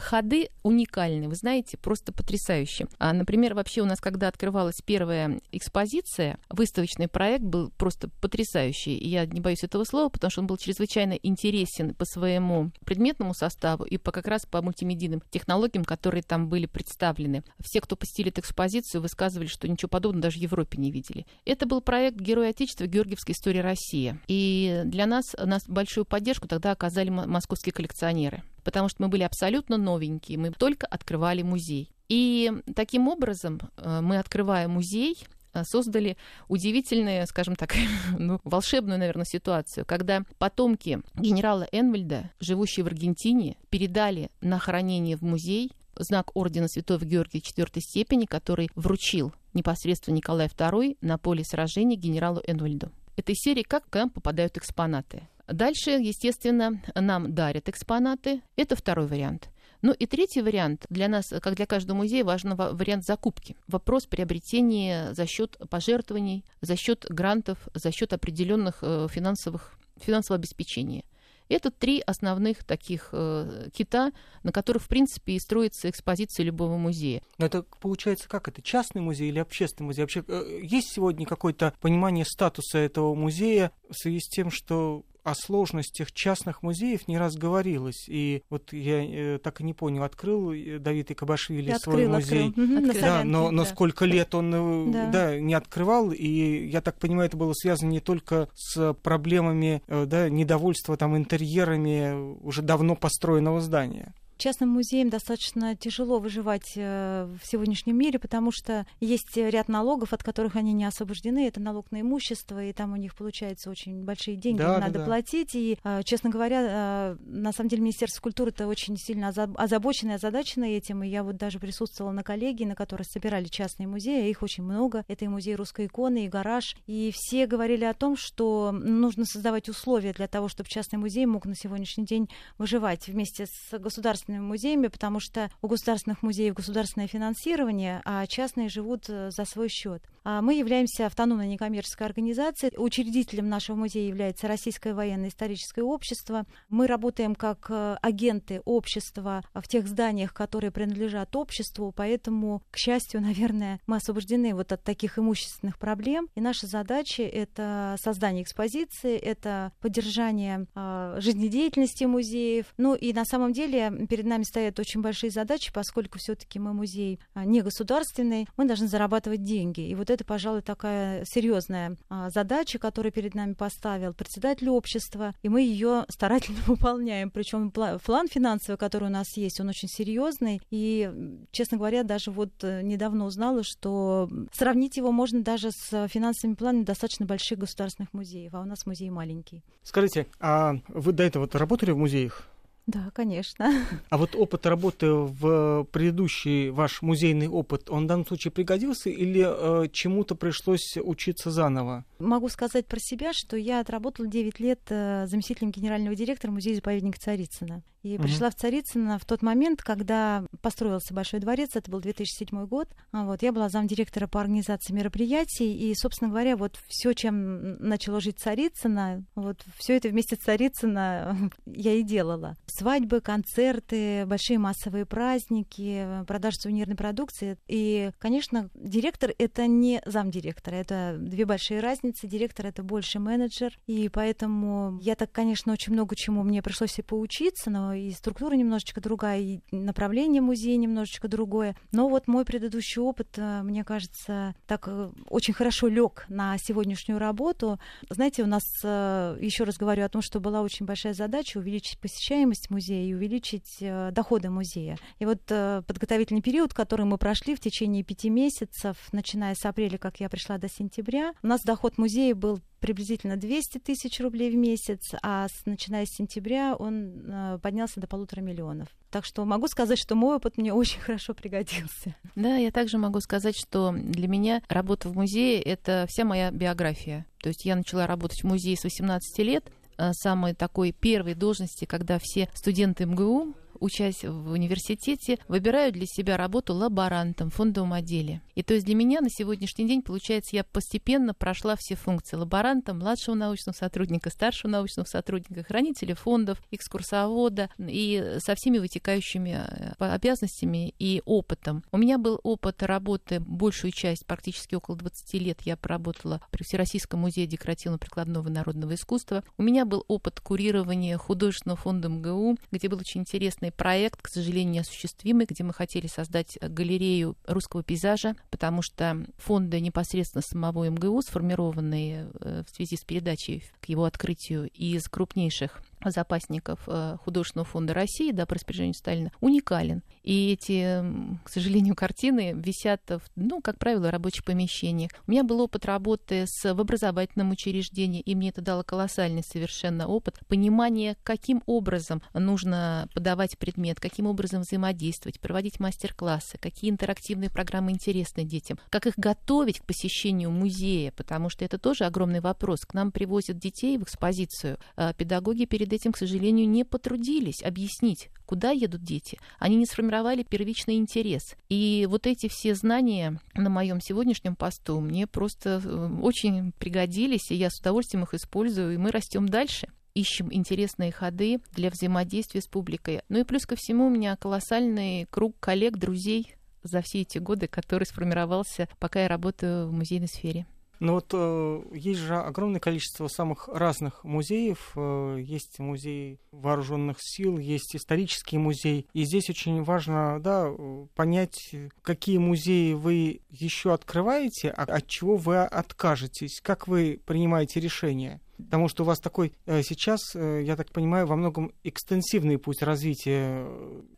Ходы 0.00 0.48
уникальны, 0.62 1.28
вы 1.28 1.34
знаете, 1.34 1.76
просто 1.76 2.12
потрясающе. 2.12 2.86
А, 2.98 3.12
например, 3.12 3.54
вообще 3.54 3.82
у 3.82 3.84
нас, 3.84 4.00
когда 4.00 4.28
открывалась 4.28 4.80
первая 4.84 5.40
экспозиция, 5.52 6.38
выставочный 6.48 7.06
проект 7.06 7.44
был 7.44 7.70
просто 7.70 8.08
потрясающий. 8.20 8.96
И 8.96 9.08
я 9.08 9.26
не 9.26 9.40
боюсь 9.40 9.62
этого 9.62 9.84
слова, 9.84 10.08
потому 10.08 10.30
что 10.30 10.40
он 10.40 10.46
был 10.46 10.56
чрезвычайно 10.56 11.12
интересен 11.12 11.94
по 11.94 12.04
своему 12.06 12.70
предметному 12.84 13.34
составу 13.34 13.84
и 13.84 13.98
по 13.98 14.10
как 14.10 14.26
раз 14.26 14.46
по 14.46 14.62
мультимедийным 14.62 15.22
технологиям, 15.30 15.84
которые 15.84 16.22
там 16.22 16.48
были 16.48 16.66
представлены. 16.66 17.44
Все, 17.60 17.80
кто 17.80 17.94
посетили 17.94 18.30
эту 18.30 18.40
экспозицию, 18.40 19.02
высказывали, 19.02 19.48
что 19.48 19.68
ничего 19.68 19.88
подобного 19.88 20.22
даже 20.22 20.38
в 20.38 20.42
Европе 20.42 20.78
не 20.78 20.90
видели. 20.90 21.26
Это 21.44 21.66
был 21.66 21.82
проект 21.82 22.18
Герой 22.18 22.48
Отечества 22.48 22.86
Георгиевской 22.86 23.34
истории 23.34 23.60
России. 23.60 24.18
И 24.28 24.82
для 24.86 25.06
нас, 25.06 25.34
нас 25.38 25.68
большую 25.68 26.06
поддержку 26.06 26.48
тогда 26.48 26.72
оказали 26.72 27.10
московские 27.10 27.72
коллекционеры 27.72 28.42
потому 28.64 28.88
что 28.88 29.02
мы 29.02 29.08
были 29.08 29.22
абсолютно 29.22 29.76
новенькие, 29.76 30.38
мы 30.38 30.50
только 30.50 30.86
открывали 30.86 31.42
музей. 31.42 31.90
И 32.08 32.52
таким 32.74 33.08
образом 33.08 33.60
э, 33.76 34.00
мы, 34.00 34.18
открывая 34.18 34.66
музей, 34.66 35.16
э, 35.52 35.62
создали 35.64 36.16
удивительную, 36.48 37.26
скажем 37.26 37.54
так, 37.54 37.74
ну, 38.18 38.40
волшебную, 38.44 38.98
наверное, 38.98 39.24
ситуацию, 39.24 39.84
когда 39.86 40.24
потомки 40.38 41.00
генерала 41.14 41.68
Энвальда, 41.70 42.30
живущие 42.40 42.84
в 42.84 42.88
Аргентине, 42.88 43.56
передали 43.68 44.30
на 44.40 44.58
хранение 44.58 45.16
в 45.16 45.22
музей 45.22 45.72
знак 45.94 46.34
ордена 46.34 46.68
Святого 46.68 47.04
Георгия 47.04 47.40
четвертой 47.40 47.82
степени, 47.82 48.24
который 48.24 48.70
вручил 48.74 49.32
непосредственно 49.54 50.16
Николай 50.16 50.48
II 50.48 50.98
на 51.00 51.18
поле 51.18 51.44
сражения 51.44 51.96
генералу 51.96 52.40
Энвальду. 52.46 52.90
Этой 53.16 53.34
серии 53.34 53.62
«Как 53.62 53.88
к 53.88 53.94
нам 53.96 54.10
попадают 54.10 54.56
экспонаты». 54.56 55.28
Дальше, 55.52 55.90
естественно, 55.90 56.82
нам 56.94 57.34
дарят 57.34 57.68
экспонаты. 57.68 58.42
Это 58.56 58.76
второй 58.76 59.06
вариант. 59.06 59.50
Ну 59.82 59.92
и 59.92 60.06
третий 60.06 60.42
вариант. 60.42 60.84
Для 60.90 61.08
нас, 61.08 61.32
как 61.40 61.54
для 61.54 61.66
каждого 61.66 61.96
музея, 61.96 62.24
важен 62.24 62.54
вариант 62.54 63.04
закупки. 63.04 63.56
Вопрос 63.66 64.06
приобретения 64.06 65.14
за 65.14 65.26
счет 65.26 65.56
пожертвований, 65.70 66.44
за 66.60 66.76
счет 66.76 67.06
грантов, 67.08 67.68
за 67.74 67.90
счет 67.90 68.12
определенных 68.12 68.80
э, 68.82 69.08
финансовых, 69.10 69.78
финансового 69.96 70.38
обеспечения. 70.38 71.04
Это 71.48 71.72
три 71.72 72.00
основных 72.06 72.62
таких 72.62 73.08
э, 73.10 73.70
кита, 73.74 74.12
на 74.44 74.52
которых, 74.52 74.84
в 74.84 74.88
принципе, 74.88 75.32
и 75.32 75.40
строится 75.40 75.90
экспозиция 75.90 76.44
любого 76.44 76.76
музея. 76.76 77.22
Но 77.38 77.46
это 77.46 77.64
получается 77.80 78.28
как? 78.28 78.46
Это 78.46 78.62
частный 78.62 79.02
музей 79.02 79.30
или 79.30 79.40
общественный 79.40 79.86
музей? 79.86 80.02
Вообще, 80.02 80.22
э, 80.28 80.60
есть 80.62 80.92
сегодня 80.92 81.26
какое-то 81.26 81.74
понимание 81.80 82.24
статуса 82.24 82.78
этого 82.78 83.16
музея 83.16 83.72
в 83.88 83.94
связи 83.94 84.20
с 84.20 84.28
тем, 84.28 84.52
что 84.52 85.04
о 85.22 85.34
сложностях 85.34 86.12
частных 86.12 86.62
музеев 86.62 87.08
не 87.08 87.18
раз 87.18 87.36
говорилось. 87.36 88.06
И 88.08 88.42
вот 88.50 88.72
я 88.72 89.02
э, 89.02 89.38
так 89.38 89.60
и 89.60 89.64
не 89.64 89.74
понял, 89.74 90.02
открыл 90.02 90.52
э, 90.52 90.78
Давид 90.78 91.10
Икабашвили 91.10 91.74
свой 91.78 92.06
музей. 92.06 92.48
Открыл. 92.48 92.64
Угу, 92.64 92.92
да, 93.00 93.24
но, 93.24 93.50
но 93.50 93.64
сколько 93.64 94.04
лет 94.04 94.34
он 94.34 94.54
э, 94.54 94.92
да. 94.92 95.10
Да, 95.10 95.40
не 95.40 95.54
открывал. 95.54 96.12
И 96.12 96.68
я 96.68 96.80
так 96.80 96.98
понимаю, 96.98 97.26
это 97.26 97.36
было 97.36 97.52
связано 97.52 97.90
не 97.90 98.00
только 98.00 98.48
с 98.54 98.94
проблемами 98.94 99.82
э, 99.86 100.06
да, 100.06 100.28
недовольства 100.28 100.96
там, 100.96 101.16
интерьерами 101.16 102.36
уже 102.42 102.62
давно 102.62 102.96
построенного 102.96 103.60
здания 103.60 104.14
частным 104.40 104.70
музеям 104.70 105.10
достаточно 105.10 105.76
тяжело 105.76 106.18
выживать 106.18 106.72
э, 106.74 107.28
в 107.40 107.46
сегодняшнем 107.46 107.96
мире, 107.96 108.18
потому 108.18 108.50
что 108.50 108.86
есть 108.98 109.36
ряд 109.36 109.68
налогов, 109.68 110.12
от 110.12 110.24
которых 110.24 110.56
они 110.56 110.72
не 110.72 110.84
освобождены. 110.84 111.46
Это 111.46 111.60
налог 111.60 111.92
на 111.92 112.00
имущество, 112.00 112.64
и 112.64 112.72
там 112.72 112.92
у 112.92 112.96
них 112.96 113.14
получается 113.14 113.70
очень 113.70 114.02
большие 114.02 114.36
деньги, 114.36 114.58
да, 114.58 114.78
надо 114.78 115.00
да, 115.00 115.04
платить. 115.04 115.54
И, 115.54 115.78
э, 115.84 116.02
честно 116.04 116.30
говоря, 116.30 116.62
э, 116.62 117.16
на 117.24 117.52
самом 117.52 117.68
деле 117.68 117.82
Министерство 117.82 118.22
культуры 118.22 118.50
это 118.50 118.66
очень 118.66 118.96
сильно 118.96 119.28
озабочено 119.28 120.12
и 120.12 120.14
озадачено 120.14 120.64
этим. 120.64 121.04
И 121.04 121.08
я 121.08 121.22
вот 121.22 121.36
даже 121.36 121.58
присутствовала 121.58 122.12
на 122.12 122.22
коллегии, 122.22 122.64
на 122.64 122.74
которой 122.74 123.02
собирали 123.02 123.44
частные 123.44 123.86
музеи, 123.86 124.30
их 124.30 124.42
очень 124.42 124.64
много. 124.64 125.04
Это 125.06 125.26
и 125.26 125.28
музей 125.28 125.54
русской 125.54 125.86
иконы, 125.86 126.24
и 126.24 126.28
гараж. 126.28 126.76
И 126.86 127.12
все 127.14 127.46
говорили 127.46 127.84
о 127.84 127.94
том, 127.94 128.16
что 128.16 128.72
нужно 128.72 129.26
создавать 129.26 129.68
условия 129.68 130.14
для 130.14 130.28
того, 130.28 130.48
чтобы 130.48 130.68
частный 130.68 130.98
музей 130.98 131.26
мог 131.26 131.44
на 131.44 131.54
сегодняшний 131.54 132.06
день 132.06 132.28
выживать 132.56 133.06
вместе 133.06 133.46
с 133.46 133.78
государственным 133.78 134.29
государственными 134.30 134.46
музеями, 134.46 134.86
потому 134.88 135.20
что 135.20 135.50
у 135.62 135.68
государственных 135.68 136.22
музеев 136.22 136.54
государственное 136.54 137.08
финансирование, 137.08 138.00
а 138.04 138.26
частные 138.26 138.68
живут 138.68 139.04
э, 139.08 139.30
за 139.30 139.44
свой 139.44 139.68
счет. 139.68 140.02
А 140.22 140.42
мы 140.42 140.54
являемся 140.54 141.06
автономной 141.06 141.48
некоммерческой 141.48 142.06
организацией. 142.06 142.72
Учредителем 142.76 143.48
нашего 143.48 143.76
музея 143.76 144.06
является 144.06 144.48
Российское 144.48 144.92
военно-историческое 144.92 145.82
общество. 145.82 146.44
Мы 146.68 146.86
работаем 146.86 147.34
как 147.34 147.66
э, 147.70 147.96
агенты 148.02 148.60
общества 148.64 149.42
в 149.54 149.66
тех 149.66 149.86
зданиях, 149.86 150.34
которые 150.34 150.70
принадлежат 150.70 151.34
обществу, 151.36 151.92
поэтому, 151.96 152.62
к 152.70 152.76
счастью, 152.76 153.20
наверное, 153.22 153.80
мы 153.86 153.96
освобождены 153.96 154.54
вот 154.54 154.72
от 154.72 154.82
таких 154.84 155.18
имущественных 155.18 155.78
проблем. 155.78 156.28
И 156.34 156.40
наша 156.40 156.66
задача— 156.66 157.22
это 157.24 157.96
создание 157.98 158.42
экспозиции, 158.42 159.16
это 159.16 159.72
поддержание 159.80 160.66
э, 160.74 161.16
жизнедеятельности 161.18 162.04
музеев. 162.04 162.66
Ну 162.76 162.94
и 162.94 163.12
на 163.12 163.24
самом 163.24 163.52
деле 163.52 164.06
перед 164.08 164.26
нами 164.26 164.42
стоят 164.42 164.78
очень 164.78 165.00
большие 165.00 165.30
задачи, 165.30 165.72
поскольку 165.72 166.18
все-таки 166.18 166.58
мы 166.58 166.74
музей 166.74 167.20
а, 167.34 167.44
не 167.44 167.62
государственный, 167.62 168.46
мы 168.56 168.66
должны 168.66 168.86
зарабатывать 168.86 169.42
деньги. 169.42 169.80
И 169.80 169.94
вот 169.94 170.09
это, 170.12 170.24
пожалуй, 170.24 170.62
такая 170.62 171.24
серьезная 171.24 171.96
а, 172.08 172.30
задача, 172.30 172.78
которую 172.78 173.12
перед 173.12 173.34
нами 173.34 173.54
поставил 173.54 174.12
председатель 174.14 174.68
общества, 174.68 175.34
и 175.42 175.48
мы 175.48 175.62
ее 175.62 176.04
старательно 176.08 176.58
выполняем. 176.66 177.30
Причем 177.30 177.70
план 177.70 178.28
финансовый, 178.28 178.76
который 178.76 179.08
у 179.08 179.12
нас 179.12 179.36
есть, 179.36 179.60
он 179.60 179.68
очень 179.68 179.88
серьезный. 179.88 180.60
И, 180.70 181.10
честно 181.50 181.78
говоря, 181.78 182.02
даже 182.02 182.30
вот 182.30 182.50
э, 182.62 182.82
недавно 182.82 183.24
узнала, 183.24 183.62
что 183.62 184.28
сравнить 184.52 184.96
его 184.96 185.12
можно 185.12 185.42
даже 185.42 185.70
с 185.70 186.08
финансовыми 186.08 186.54
планами 186.54 186.84
достаточно 186.84 187.26
больших 187.26 187.58
государственных 187.58 188.12
музеев, 188.12 188.54
а 188.54 188.60
у 188.60 188.64
нас 188.64 188.86
музей 188.86 189.10
маленький. 189.10 189.62
Скажите, 189.82 190.26
а 190.38 190.76
вы 190.88 191.12
до 191.12 191.22
этого 191.22 191.48
работали 191.52 191.90
в 191.92 191.98
музеях? 191.98 192.49
Да, 192.90 193.10
конечно. 193.14 193.72
А 194.10 194.18
вот 194.18 194.34
опыт 194.34 194.66
работы 194.66 195.12
в 195.12 195.84
предыдущий 195.92 196.70
ваш 196.70 197.02
музейный 197.02 197.46
опыт, 197.46 197.88
он 197.88 198.04
в 198.04 198.06
данном 198.08 198.26
случае 198.26 198.50
пригодился 198.50 199.10
или 199.10 199.46
э, 199.46 199.88
чему-то 199.92 200.34
пришлось 200.34 200.96
учиться 200.96 201.50
заново? 201.50 202.04
Могу 202.18 202.48
сказать 202.48 202.86
про 202.86 202.98
себя, 202.98 203.32
что 203.32 203.56
я 203.56 203.80
отработала 203.80 204.26
9 204.26 204.58
лет 204.58 204.80
э, 204.88 205.26
заместителем 205.28 205.70
генерального 205.70 206.16
директора 206.16 206.50
музея-заповедника 206.50 207.20
Царицына. 207.20 207.82
И 208.02 208.14
угу. 208.14 208.24
пришла 208.24 208.50
в 208.50 208.54
Царицыно 208.54 209.18
в 209.18 209.24
тот 209.24 209.42
момент, 209.42 209.82
когда 209.82 210.44
построился 210.62 211.14
Большой 211.14 211.40
дворец, 211.40 211.70
это 211.74 211.90
был 211.90 212.00
2007 212.00 212.66
год. 212.66 212.88
А 213.12 213.24
вот, 213.24 213.42
я 213.42 213.52
была 213.52 213.68
замдиректора 213.68 214.26
по 214.26 214.40
организации 214.40 214.92
мероприятий, 214.92 215.76
и, 215.76 215.94
собственно 215.94 216.30
говоря, 216.30 216.56
вот 216.56 216.78
все, 216.88 217.12
чем 217.12 217.76
начало 217.78 218.20
жить 218.20 218.38
Царицыно, 218.38 219.24
вот 219.34 219.64
все 219.76 219.96
это 219.96 220.08
вместе 220.08 220.36
с 220.36 220.38
Царицыно 220.38 221.50
я 221.66 221.94
и 221.94 222.02
делала. 222.02 222.56
Свадьбы, 222.66 223.20
концерты, 223.20 224.24
большие 224.26 224.58
массовые 224.58 225.04
праздники, 225.04 226.24
продажа 226.26 226.56
сувенирной 226.60 226.96
продукции. 226.96 227.58
И, 227.68 228.10
конечно, 228.18 228.70
директор— 228.74 229.32
это 229.38 229.66
не 229.66 230.00
замдиректора, 230.06 230.76
это 230.76 231.16
две 231.18 231.44
большие 231.44 231.80
разницы. 231.80 232.26
Директор— 232.26 232.66
это 232.66 232.82
больше 232.82 233.18
менеджер, 233.18 233.78
и 233.86 234.08
поэтому 234.08 234.98
я 235.02 235.16
так, 235.16 235.32
конечно, 235.32 235.72
очень 235.72 235.92
много 235.92 236.16
чему 236.16 236.42
мне 236.42 236.62
пришлось 236.62 236.98
и 236.98 237.02
поучиться, 237.02 237.70
но 237.70 237.89
и 237.92 238.10
структура 238.12 238.54
немножечко 238.54 239.00
другая, 239.00 239.40
и 239.40 239.60
направление 239.70 240.42
музея 240.42 240.76
немножечко 240.76 241.28
другое. 241.28 241.76
Но 241.92 242.08
вот 242.08 242.28
мой 242.28 242.44
предыдущий 242.44 243.00
опыт, 243.00 243.28
э, 243.36 243.62
мне 243.62 243.84
кажется, 243.84 244.54
так 244.66 244.88
э, 244.88 245.10
очень 245.28 245.54
хорошо 245.54 245.88
лег 245.88 246.24
на 246.28 246.56
сегодняшнюю 246.58 247.18
работу. 247.18 247.78
Знаете, 248.08 248.42
у 248.42 248.46
нас, 248.46 248.64
э, 248.82 249.36
еще 249.40 249.64
раз 249.64 249.76
говорю 249.76 250.04
о 250.04 250.08
том, 250.08 250.22
что 250.22 250.40
была 250.40 250.62
очень 250.62 250.86
большая 250.86 251.14
задача 251.14 251.58
увеличить 251.58 251.98
посещаемость 251.98 252.70
музея 252.70 253.04
и 253.04 253.14
увеличить 253.14 253.78
доходы 254.12 254.50
музея. 254.50 254.98
И 255.18 255.24
вот 255.24 255.42
подготовительный 255.44 256.42
период, 256.42 256.74
который 256.74 257.06
мы 257.06 257.18
прошли 257.18 257.54
в 257.54 257.60
течение 257.60 258.02
пяти 258.02 258.30
месяцев, 258.30 258.96
начиная 259.12 259.54
с 259.54 259.64
апреля, 259.64 259.98
как 259.98 260.20
я 260.20 260.28
пришла 260.28 260.58
до 260.58 260.68
сентября, 260.68 261.32
у 261.42 261.46
нас 261.46 261.62
доход 261.62 261.98
музея 261.98 262.34
был 262.34 262.60
приблизительно 262.80 263.36
200 263.36 263.78
тысяч 263.78 264.20
рублей 264.20 264.50
в 264.50 264.56
месяц, 264.56 265.14
а 265.22 265.48
с, 265.48 265.66
начиная 265.66 266.06
с 266.06 266.10
сентября 266.10 266.74
он 266.74 267.30
э, 267.30 267.58
поднялся 267.62 268.00
до 268.00 268.06
полутора 268.06 268.40
миллионов. 268.40 268.88
Так 269.10 269.24
что 269.24 269.44
могу 269.44 269.68
сказать, 269.68 269.98
что 269.98 270.14
мой 270.14 270.36
опыт 270.36 270.56
мне 270.56 270.72
очень 270.74 271.00
хорошо 271.00 271.34
пригодился. 271.34 272.16
Да, 272.34 272.56
я 272.56 272.70
также 272.70 272.98
могу 272.98 273.20
сказать, 273.20 273.56
что 273.56 273.92
для 273.92 274.28
меня 274.28 274.62
работа 274.68 275.08
в 275.08 275.14
музее— 275.14 275.60
это 275.62 276.06
вся 276.08 276.24
моя 276.24 276.50
биография. 276.50 277.26
То 277.40 277.48
есть 277.48 277.64
я 277.64 277.76
начала 277.76 278.06
работать 278.06 278.42
в 278.42 278.46
музее 278.46 278.76
с 278.76 278.84
18 278.84 279.38
лет, 279.44 279.64
э, 279.98 280.12
самой 280.12 280.54
такой 280.54 280.92
первой 280.92 281.34
должности, 281.34 281.84
когда 281.84 282.18
все 282.20 282.48
студенты 282.54 283.06
МГУ 283.06 283.54
учась 283.80 284.24
в 284.24 284.50
университете, 284.50 285.38
выбираю 285.48 285.92
для 285.92 286.06
себя 286.06 286.36
работу 286.36 286.74
лаборантом 286.74 287.50
в 287.50 287.54
фондовом 287.54 287.92
отделе. 287.92 288.42
И 288.54 288.62
то 288.62 288.74
есть 288.74 288.86
для 288.86 288.94
меня 288.94 289.20
на 289.20 289.30
сегодняшний 289.30 289.88
день, 289.88 290.02
получается, 290.02 290.54
я 290.56 290.64
постепенно 290.64 291.34
прошла 291.34 291.76
все 291.76 291.94
функции 291.94 292.36
лаборанта, 292.36 292.94
младшего 292.94 293.34
научного 293.34 293.74
сотрудника, 293.74 294.30
старшего 294.30 294.70
научного 294.70 295.06
сотрудника, 295.06 295.64
хранителя 295.64 296.14
фондов, 296.14 296.62
экскурсовода 296.70 297.70
и 297.78 298.36
со 298.38 298.54
всеми 298.54 298.78
вытекающими 298.78 299.58
э, 299.66 299.92
обязанностями 299.98 300.94
и 300.98 301.22
опытом. 301.24 301.82
У 301.90 301.98
меня 301.98 302.18
был 302.18 302.38
опыт 302.42 302.82
работы, 302.82 303.40
большую 303.40 303.92
часть, 303.92 304.26
практически 304.26 304.74
около 304.74 304.96
20 304.96 305.34
лет 305.34 305.62
я 305.62 305.76
поработала 305.76 306.40
при 306.50 306.64
Всероссийском 306.64 307.20
музее 307.20 307.46
декоративно-прикладного 307.46 308.48
народного 308.48 308.94
искусства. 308.94 309.42
У 309.56 309.62
меня 309.62 309.84
был 309.84 310.04
опыт 310.08 310.40
курирования 310.40 311.16
художественного 311.16 311.78
фонда 311.78 312.08
МГУ, 312.08 312.58
где 312.70 312.88
был 312.88 312.98
очень 312.98 313.22
интересный 313.22 313.69
замечательный 313.70 313.72
проект, 313.72 314.22
к 314.22 314.28
сожалению, 314.28 314.74
неосуществимый, 314.74 315.46
где 315.46 315.64
мы 315.64 315.72
хотели 315.72 316.06
создать 316.06 316.58
галерею 316.60 317.36
русского 317.46 317.82
пейзажа, 317.82 318.34
потому 318.50 318.82
что 318.82 319.26
фонды 319.38 319.80
непосредственно 319.80 320.42
самого 320.42 320.88
МГУ, 320.88 321.22
сформированные 321.22 322.30
э, 322.40 322.62
в 322.66 322.74
связи 322.74 322.96
с 322.96 323.04
передачей 323.04 323.64
к 323.80 323.86
его 323.86 324.04
открытию 324.04 324.68
из 324.70 325.08
крупнейших 325.08 325.82
запасников 326.06 326.80
э, 326.86 327.16
художественного 327.22 327.66
фонда 327.66 327.94
России, 327.94 328.32
да, 328.32 328.46
по 328.46 328.56
Сталина, 328.58 329.30
уникален. 329.40 330.02
И 330.22 330.52
эти, 330.52 331.02
к 331.44 331.48
сожалению, 331.48 331.94
картины 331.94 332.52
висят, 332.54 333.02
в, 333.08 333.20
ну, 333.36 333.60
как 333.60 333.78
правило, 333.78 334.08
в 334.08 334.10
рабочих 334.10 334.44
помещениях. 334.44 335.10
У 335.26 335.30
меня 335.30 335.44
был 335.44 335.60
опыт 335.60 335.84
работы 335.84 336.44
с, 336.46 336.74
в 336.74 336.80
образовательном 336.80 337.50
учреждении, 337.50 338.20
и 338.20 338.34
мне 338.34 338.50
это 338.50 338.60
дало 338.60 338.82
колоссальный 338.82 339.42
совершенно 339.42 340.06
опыт 340.06 340.38
понимания, 340.48 341.16
каким 341.22 341.62
образом 341.66 342.22
нужно 342.32 343.08
подавать 343.14 343.58
предмет, 343.58 344.00
каким 344.00 344.26
образом 344.26 344.62
взаимодействовать, 344.62 345.40
проводить 345.40 345.80
мастер-классы, 345.80 346.58
какие 346.58 346.90
интерактивные 346.90 347.50
программы 347.50 347.90
интересны 347.90 348.44
детям, 348.44 348.78
как 348.90 349.06
их 349.06 349.14
готовить 349.16 349.80
к 349.80 349.84
посещению 349.84 350.50
музея, 350.50 351.12
потому 351.12 351.48
что 351.48 351.64
это 351.64 351.78
тоже 351.78 352.04
огромный 352.04 352.40
вопрос. 352.40 352.80
К 352.80 352.94
нам 352.94 353.12
привозят 353.12 353.58
детей 353.58 353.98
в 353.98 354.04
экспозицию, 354.04 354.78
а 354.96 355.12
педагоги 355.12 355.64
перед 355.64 355.89
перед 355.90 356.00
этим, 356.00 356.12
к 356.12 356.18
сожалению, 356.18 356.68
не 356.68 356.84
потрудились 356.84 357.62
объяснить, 357.62 358.30
куда 358.46 358.70
едут 358.70 359.02
дети. 359.02 359.38
Они 359.58 359.76
не 359.76 359.86
сформировали 359.86 360.44
первичный 360.44 360.96
интерес. 360.96 361.56
И 361.68 362.06
вот 362.08 362.26
эти 362.26 362.48
все 362.48 362.74
знания 362.74 363.40
на 363.54 363.70
моем 363.70 364.00
сегодняшнем 364.00 364.54
посту 364.54 365.00
мне 365.00 365.26
просто 365.26 365.82
э, 365.84 366.18
очень 366.22 366.72
пригодились, 366.72 367.50
и 367.50 367.56
я 367.56 367.70
с 367.70 367.80
удовольствием 367.80 368.24
их 368.24 368.34
использую, 368.34 368.94
и 368.94 368.98
мы 368.98 369.10
растем 369.10 369.48
дальше 369.48 369.88
ищем 370.12 370.52
интересные 370.52 371.12
ходы 371.12 371.60
для 371.72 371.88
взаимодействия 371.88 372.60
с 372.60 372.66
публикой. 372.66 373.22
Ну 373.28 373.38
и 373.38 373.44
плюс 373.44 373.64
ко 373.64 373.76
всему 373.76 374.06
у 374.06 374.10
меня 374.10 374.36
колоссальный 374.36 375.26
круг 375.30 375.54
коллег, 375.60 375.96
друзей 375.96 376.54
за 376.82 377.00
все 377.00 377.20
эти 377.20 377.38
годы, 377.38 377.68
который 377.68 378.04
сформировался, 378.04 378.88
пока 378.98 379.22
я 379.22 379.28
работаю 379.28 379.88
в 379.88 379.92
музейной 379.92 380.28
сфере. 380.28 380.66
Но 381.00 381.14
вот 381.14 381.30
э, 381.32 381.82
есть 381.94 382.20
же 382.20 382.36
огромное 382.36 382.78
количество 382.78 383.26
самых 383.26 383.68
разных 383.68 384.22
музеев. 384.22 384.92
Э, 384.96 385.38
есть 385.40 385.78
музей 385.78 386.38
вооруженных 386.52 387.16
сил, 387.20 387.56
есть 387.58 387.96
исторический 387.96 388.58
музей. 388.58 389.06
И 389.14 389.24
здесь 389.24 389.48
очень 389.48 389.82
важно 389.82 390.38
да, 390.40 390.70
понять, 391.14 391.74
какие 392.02 392.36
музеи 392.36 392.92
вы 392.92 393.40
еще 393.48 393.94
открываете, 393.94 394.70
а 394.70 394.82
от 394.82 395.06
чего 395.06 395.36
вы 395.36 395.62
откажетесь, 395.62 396.60
как 396.62 396.86
вы 396.86 397.18
принимаете 397.24 397.80
решение. 397.80 398.40
Потому 398.64 398.88
что 398.88 399.02
у 399.02 399.06
вас 399.06 399.18
такой 399.18 399.52
э, 399.66 399.82
сейчас, 399.82 400.34
э, 400.34 400.62
я 400.64 400.76
так 400.76 400.90
понимаю, 400.92 401.26
во 401.26 401.36
многом 401.36 401.72
экстенсивный 401.84 402.58
путь 402.58 402.82
развития. 402.82 403.66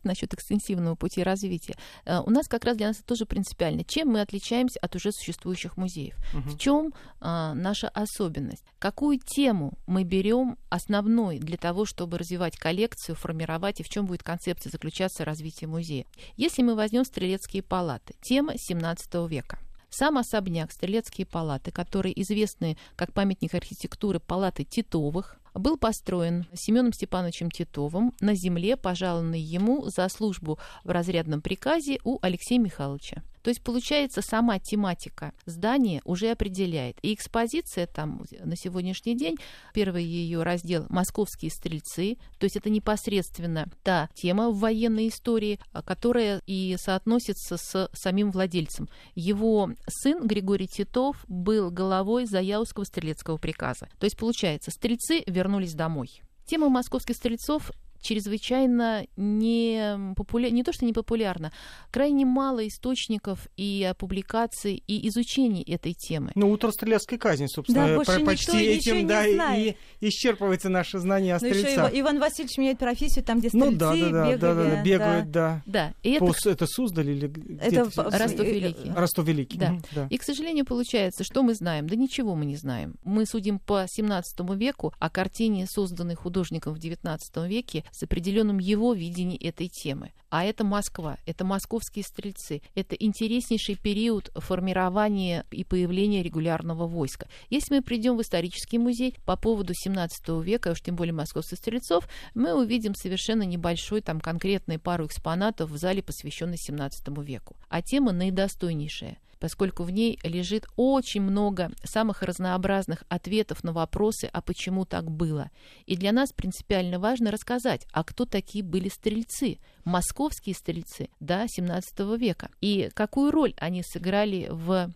Насчет 0.03 0.33
экстенсивного 0.33 0.95
пути 0.95 1.23
развития. 1.23 1.75
Э, 2.05 2.19
у 2.19 2.29
нас 2.29 2.47
как 2.47 2.65
раз 2.65 2.77
для 2.77 2.87
нас 2.87 2.97
это 2.97 3.07
тоже 3.07 3.25
принципиально. 3.25 3.83
Чем 3.83 4.09
мы 4.09 4.21
отличаемся 4.21 4.79
от 4.79 4.95
уже 4.95 5.11
существующих 5.11 5.77
музеев? 5.77 6.15
Угу. 6.33 6.49
В 6.49 6.57
чем 6.57 6.93
а, 7.19 7.53
наша 7.53 7.89
особенность? 7.89 8.63
Какую 8.79 9.19
тему 9.19 9.73
мы 9.87 10.03
берем 10.03 10.57
основной 10.69 11.39
для 11.39 11.57
того, 11.57 11.85
чтобы 11.85 12.17
развивать 12.17 12.57
коллекцию, 12.57 13.15
формировать, 13.15 13.79
и 13.79 13.83
в 13.83 13.89
чем 13.89 14.05
будет 14.05 14.23
концепция 14.23 14.71
заключаться 14.71 15.25
развития 15.25 15.67
музея? 15.67 16.05
Если 16.35 16.61
мы 16.61 16.75
возьмем 16.75 17.05
стрелецкие 17.05 17.63
палаты, 17.63 18.13
тема 18.21 18.53
17 18.55 19.29
века– 19.29 19.59
сам 19.93 20.17
особняк, 20.17 20.71
стрелецкие 20.71 21.27
палаты, 21.27 21.71
которые 21.71 22.19
известны 22.21 22.77
как 22.95 23.13
памятник 23.13 23.53
архитектуры 23.53 24.19
палаты 24.19 24.63
Титовых, 24.63 25.37
был 25.53 25.77
построен 25.77 26.47
Семеном 26.53 26.93
Степановичем 26.93 27.51
Титовым 27.51 28.11
на 28.19 28.33
земле, 28.33 28.75
пожалованной 28.75 29.39
ему 29.39 29.87
за 29.89 30.09
службу 30.09 30.57
в 30.83 30.89
разрядном 30.89 31.41
приказе 31.41 31.99
у 32.03 32.17
Алексея 32.21 32.59
Михайловича. 32.59 33.21
То 33.43 33.49
есть, 33.49 33.61
получается, 33.61 34.21
сама 34.21 34.57
тематика 34.57 35.33
здания 35.45 36.01
уже 36.05 36.31
определяет. 36.31 36.97
И 37.01 37.13
экспозиция 37.13 37.87
там 37.87 38.23
на 38.39 38.55
сегодняшний 38.55 39.15
день, 39.15 39.37
первый 39.73 40.03
ее 40.05 40.43
раздел 40.43 40.85
«Московские 40.89 41.51
стрельцы», 41.51 42.17
то 42.39 42.45
есть 42.45 42.55
это 42.55 42.69
непосредственно 42.69 43.69
та 43.83 44.09
тема 44.15 44.49
в 44.49 44.59
военной 44.59 45.09
истории, 45.09 45.59
а, 45.73 45.81
которая 45.81 46.41
и 46.47 46.75
соотносится 46.79 47.57
с 47.57 47.89
самим 47.93 48.31
владельцем. 48.31 48.87
Его 49.13 49.71
сын 49.87 50.25
Григорий 50.25 50.67
Титов 50.67 51.25
был 51.27 51.69
головой 51.69 52.25
Заяузского 52.25 52.85
стрелецкого 52.85 53.37
приказа. 53.37 53.89
То 53.99 54.05
есть, 54.05 54.17
получается, 54.17 54.71
стрельцы 54.71 55.23
вернулись 55.27 55.73
домой. 55.73 56.21
Тема 56.45 56.69
московских 56.69 57.15
стрельцов 57.15 57.71
чрезвычайно 58.03 59.07
не, 59.15 60.13
популя... 60.15 60.49
не 60.49 60.63
то 60.63 60.71
что 60.73 60.85
не 60.85 60.93
популярна, 60.93 61.51
крайне 61.91 62.25
мало 62.25 62.67
источников 62.67 63.47
и 63.57 63.91
публикаций 63.97 64.83
и 64.85 65.07
изучений 65.07 65.63
этой 65.63 65.93
темы. 65.93 66.31
Ну, 66.35 66.51
утро 66.51 66.71
стрелецкой 66.71 67.17
казни, 67.17 67.47
собственно, 67.47 67.87
да, 67.87 67.95
больше 67.95 68.19
почти 68.19 68.57
этим 68.57 69.07
да, 69.07 69.25
и 69.25 69.75
исчерпывается 70.01 70.69
наше 70.69 70.99
знание 70.99 71.35
о 71.35 71.39
ну, 71.41 71.47
стрельцах. 71.47 71.91
Иван 71.93 72.19
Васильевич 72.19 72.57
меняет 72.57 72.77
профессию 72.77 73.23
там, 73.23 73.39
где 73.39 73.49
стрельцы 73.49 73.71
ну, 73.71 73.77
да, 73.77 73.95
да, 73.95 74.11
да, 74.11 74.31
бегали. 74.31 74.37
Да, 74.37 74.53
да, 74.53 74.63
да, 74.63 74.83
бегают, 74.83 75.31
да. 75.31 75.61
Да. 75.65 75.93
И 76.03 76.11
это... 76.11 76.25
По, 76.25 76.49
это 76.49 76.67
Суздаль 76.67 77.09
или 77.09 77.59
это 77.59 77.85
Ростов 77.95 78.45
Великий. 78.45 78.91
Ростов 78.91 79.25
Великий. 79.25 79.57
Да. 79.57 79.77
да. 79.93 80.07
И, 80.09 80.17
к 80.17 80.23
сожалению, 80.23 80.65
получается, 80.65 81.23
что 81.23 81.43
мы 81.43 81.55
знаем? 81.55 81.87
Да 81.87 81.95
ничего 81.95 82.35
мы 82.35 82.45
не 82.45 82.55
знаем. 82.55 82.95
Мы 83.03 83.25
судим 83.25 83.59
по 83.59 83.85
17 83.87 84.39
веку 84.55 84.93
о 84.99 85.09
картине, 85.09 85.65
созданной 85.67 86.15
художником 86.15 86.73
в 86.73 86.79
19 86.79 87.37
веке, 87.47 87.83
с 87.93 88.03
определенным 88.03 88.57
его 88.57 88.93
видении 88.93 89.37
этой 89.37 89.67
темы. 89.67 90.11
А 90.29 90.43
это 90.43 90.63
Москва, 90.63 91.17
это 91.27 91.45
московские 91.45 92.03
стрельцы, 92.03 92.61
это 92.73 92.95
интереснейший 92.95 93.75
период 93.75 94.31
формирования 94.35 95.45
и 95.51 95.63
появления 95.63 96.23
регулярного 96.23 96.87
войска. 96.87 97.27
Если 97.49 97.75
мы 97.75 97.81
придем 97.83 98.17
в 98.17 98.21
исторический 98.21 98.79
музей 98.79 99.15
по 99.25 99.37
поводу 99.37 99.73
17 99.75 100.29
века, 100.43 100.71
уж 100.71 100.81
тем 100.81 100.95
более 100.95 101.13
московских 101.13 101.59
стрельцов, 101.59 102.09
мы 102.33 102.53
увидим 102.53 102.95
совершенно 102.95 103.43
небольшой, 103.43 104.01
там 104.01 104.19
конкретные 104.19 104.79
пару 104.79 105.05
экспонатов 105.05 105.69
в 105.69 105.77
зале, 105.77 106.01
посвященной 106.01 106.57
17 106.57 107.07
веку. 107.19 107.55
А 107.69 107.83
тема 107.83 108.11
наидостойнейшая 108.11 109.19
поскольку 109.43 109.83
в 109.83 109.91
ней 109.91 110.17
лежит 110.23 110.69
очень 110.77 111.21
много 111.21 111.69
самых 111.83 112.21
разнообразных 112.21 113.03
ответов 113.09 113.61
на 113.65 113.73
вопросы, 113.73 114.29
а 114.31 114.41
почему 114.41 114.85
так 114.85 115.11
было. 115.11 115.51
И 115.85 115.97
для 115.97 116.13
нас 116.13 116.31
принципиально 116.31 116.97
важно 116.97 117.29
рассказать, 117.29 117.85
а 117.91 118.05
кто 118.05 118.23
такие 118.23 118.63
были 118.63 118.87
стрельцы, 118.87 119.59
московские 119.83 120.55
стрельцы, 120.55 121.09
да, 121.19 121.43
17 121.49 121.99
века, 122.17 122.51
и 122.61 122.89
какую 122.93 123.31
роль 123.31 123.53
они 123.57 123.83
сыграли 123.83 124.47
в 124.49 124.93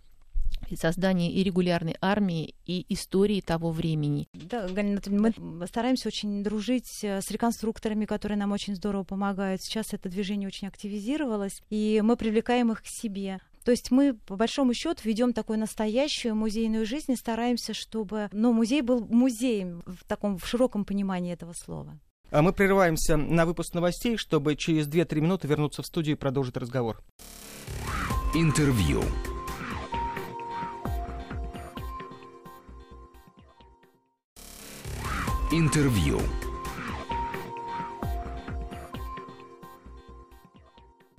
создание 0.75 1.29
и 1.29 1.43
регулярной 1.43 1.97
армии, 1.99 2.55
и 2.65 2.85
истории 2.87 3.41
того 3.41 3.71
времени. 3.71 4.29
Да, 4.31 4.67
Галина 4.69 5.01
мы 5.07 5.33
стараемся 5.67 6.07
очень 6.07 6.41
дружить 6.41 7.03
э, 7.03 7.21
с 7.21 7.29
реконструкторами, 7.31 8.05
которые 8.05 8.37
нам 8.37 8.53
очень 8.53 8.75
здорово 8.75 9.03
помогают. 9.03 9.61
Сейчас 9.61 9.93
это 9.93 10.07
движение 10.09 10.47
очень 10.47 10.69
активизировалось, 10.69 11.61
и 11.69 12.01
мы 12.01 12.15
привлекаем 12.15 12.71
их 12.71 12.83
к 12.83 12.87
себе. 12.87 13.39
То 13.67 13.71
есть 13.71 13.91
мы, 13.91 14.13
по 14.13 14.37
большому 14.37 14.73
счету, 14.73 15.01
ведем 15.03 15.33
такую 15.33 15.59
настоящую 15.59 16.35
музейную 16.35 16.85
жизнь 16.85 17.11
и 17.11 17.15
стараемся, 17.17 17.73
чтобы 17.73 18.29
ну, 18.31 18.53
музей 18.53 18.81
был 18.81 19.05
музеем 19.05 19.83
в 19.85 20.05
таком 20.05 20.37
в 20.37 20.47
широком 20.47 20.85
понимании 20.85 21.33
этого 21.33 21.51
слова. 21.51 21.99
А 22.31 22.41
мы 22.41 22.53
прерываемся 22.53 23.17
на 23.17 23.45
выпуск 23.45 23.73
новостей, 23.73 24.15
чтобы 24.15 24.55
через 24.55 24.87
2-3 24.87 25.19
минуты 25.19 25.49
вернуться 25.49 25.81
в 25.81 25.85
студию 25.85 26.15
и 26.15 26.17
продолжить 26.17 26.55
разговор. 26.55 27.03
Интервью. 28.33 29.03
Интервью. 35.51 36.21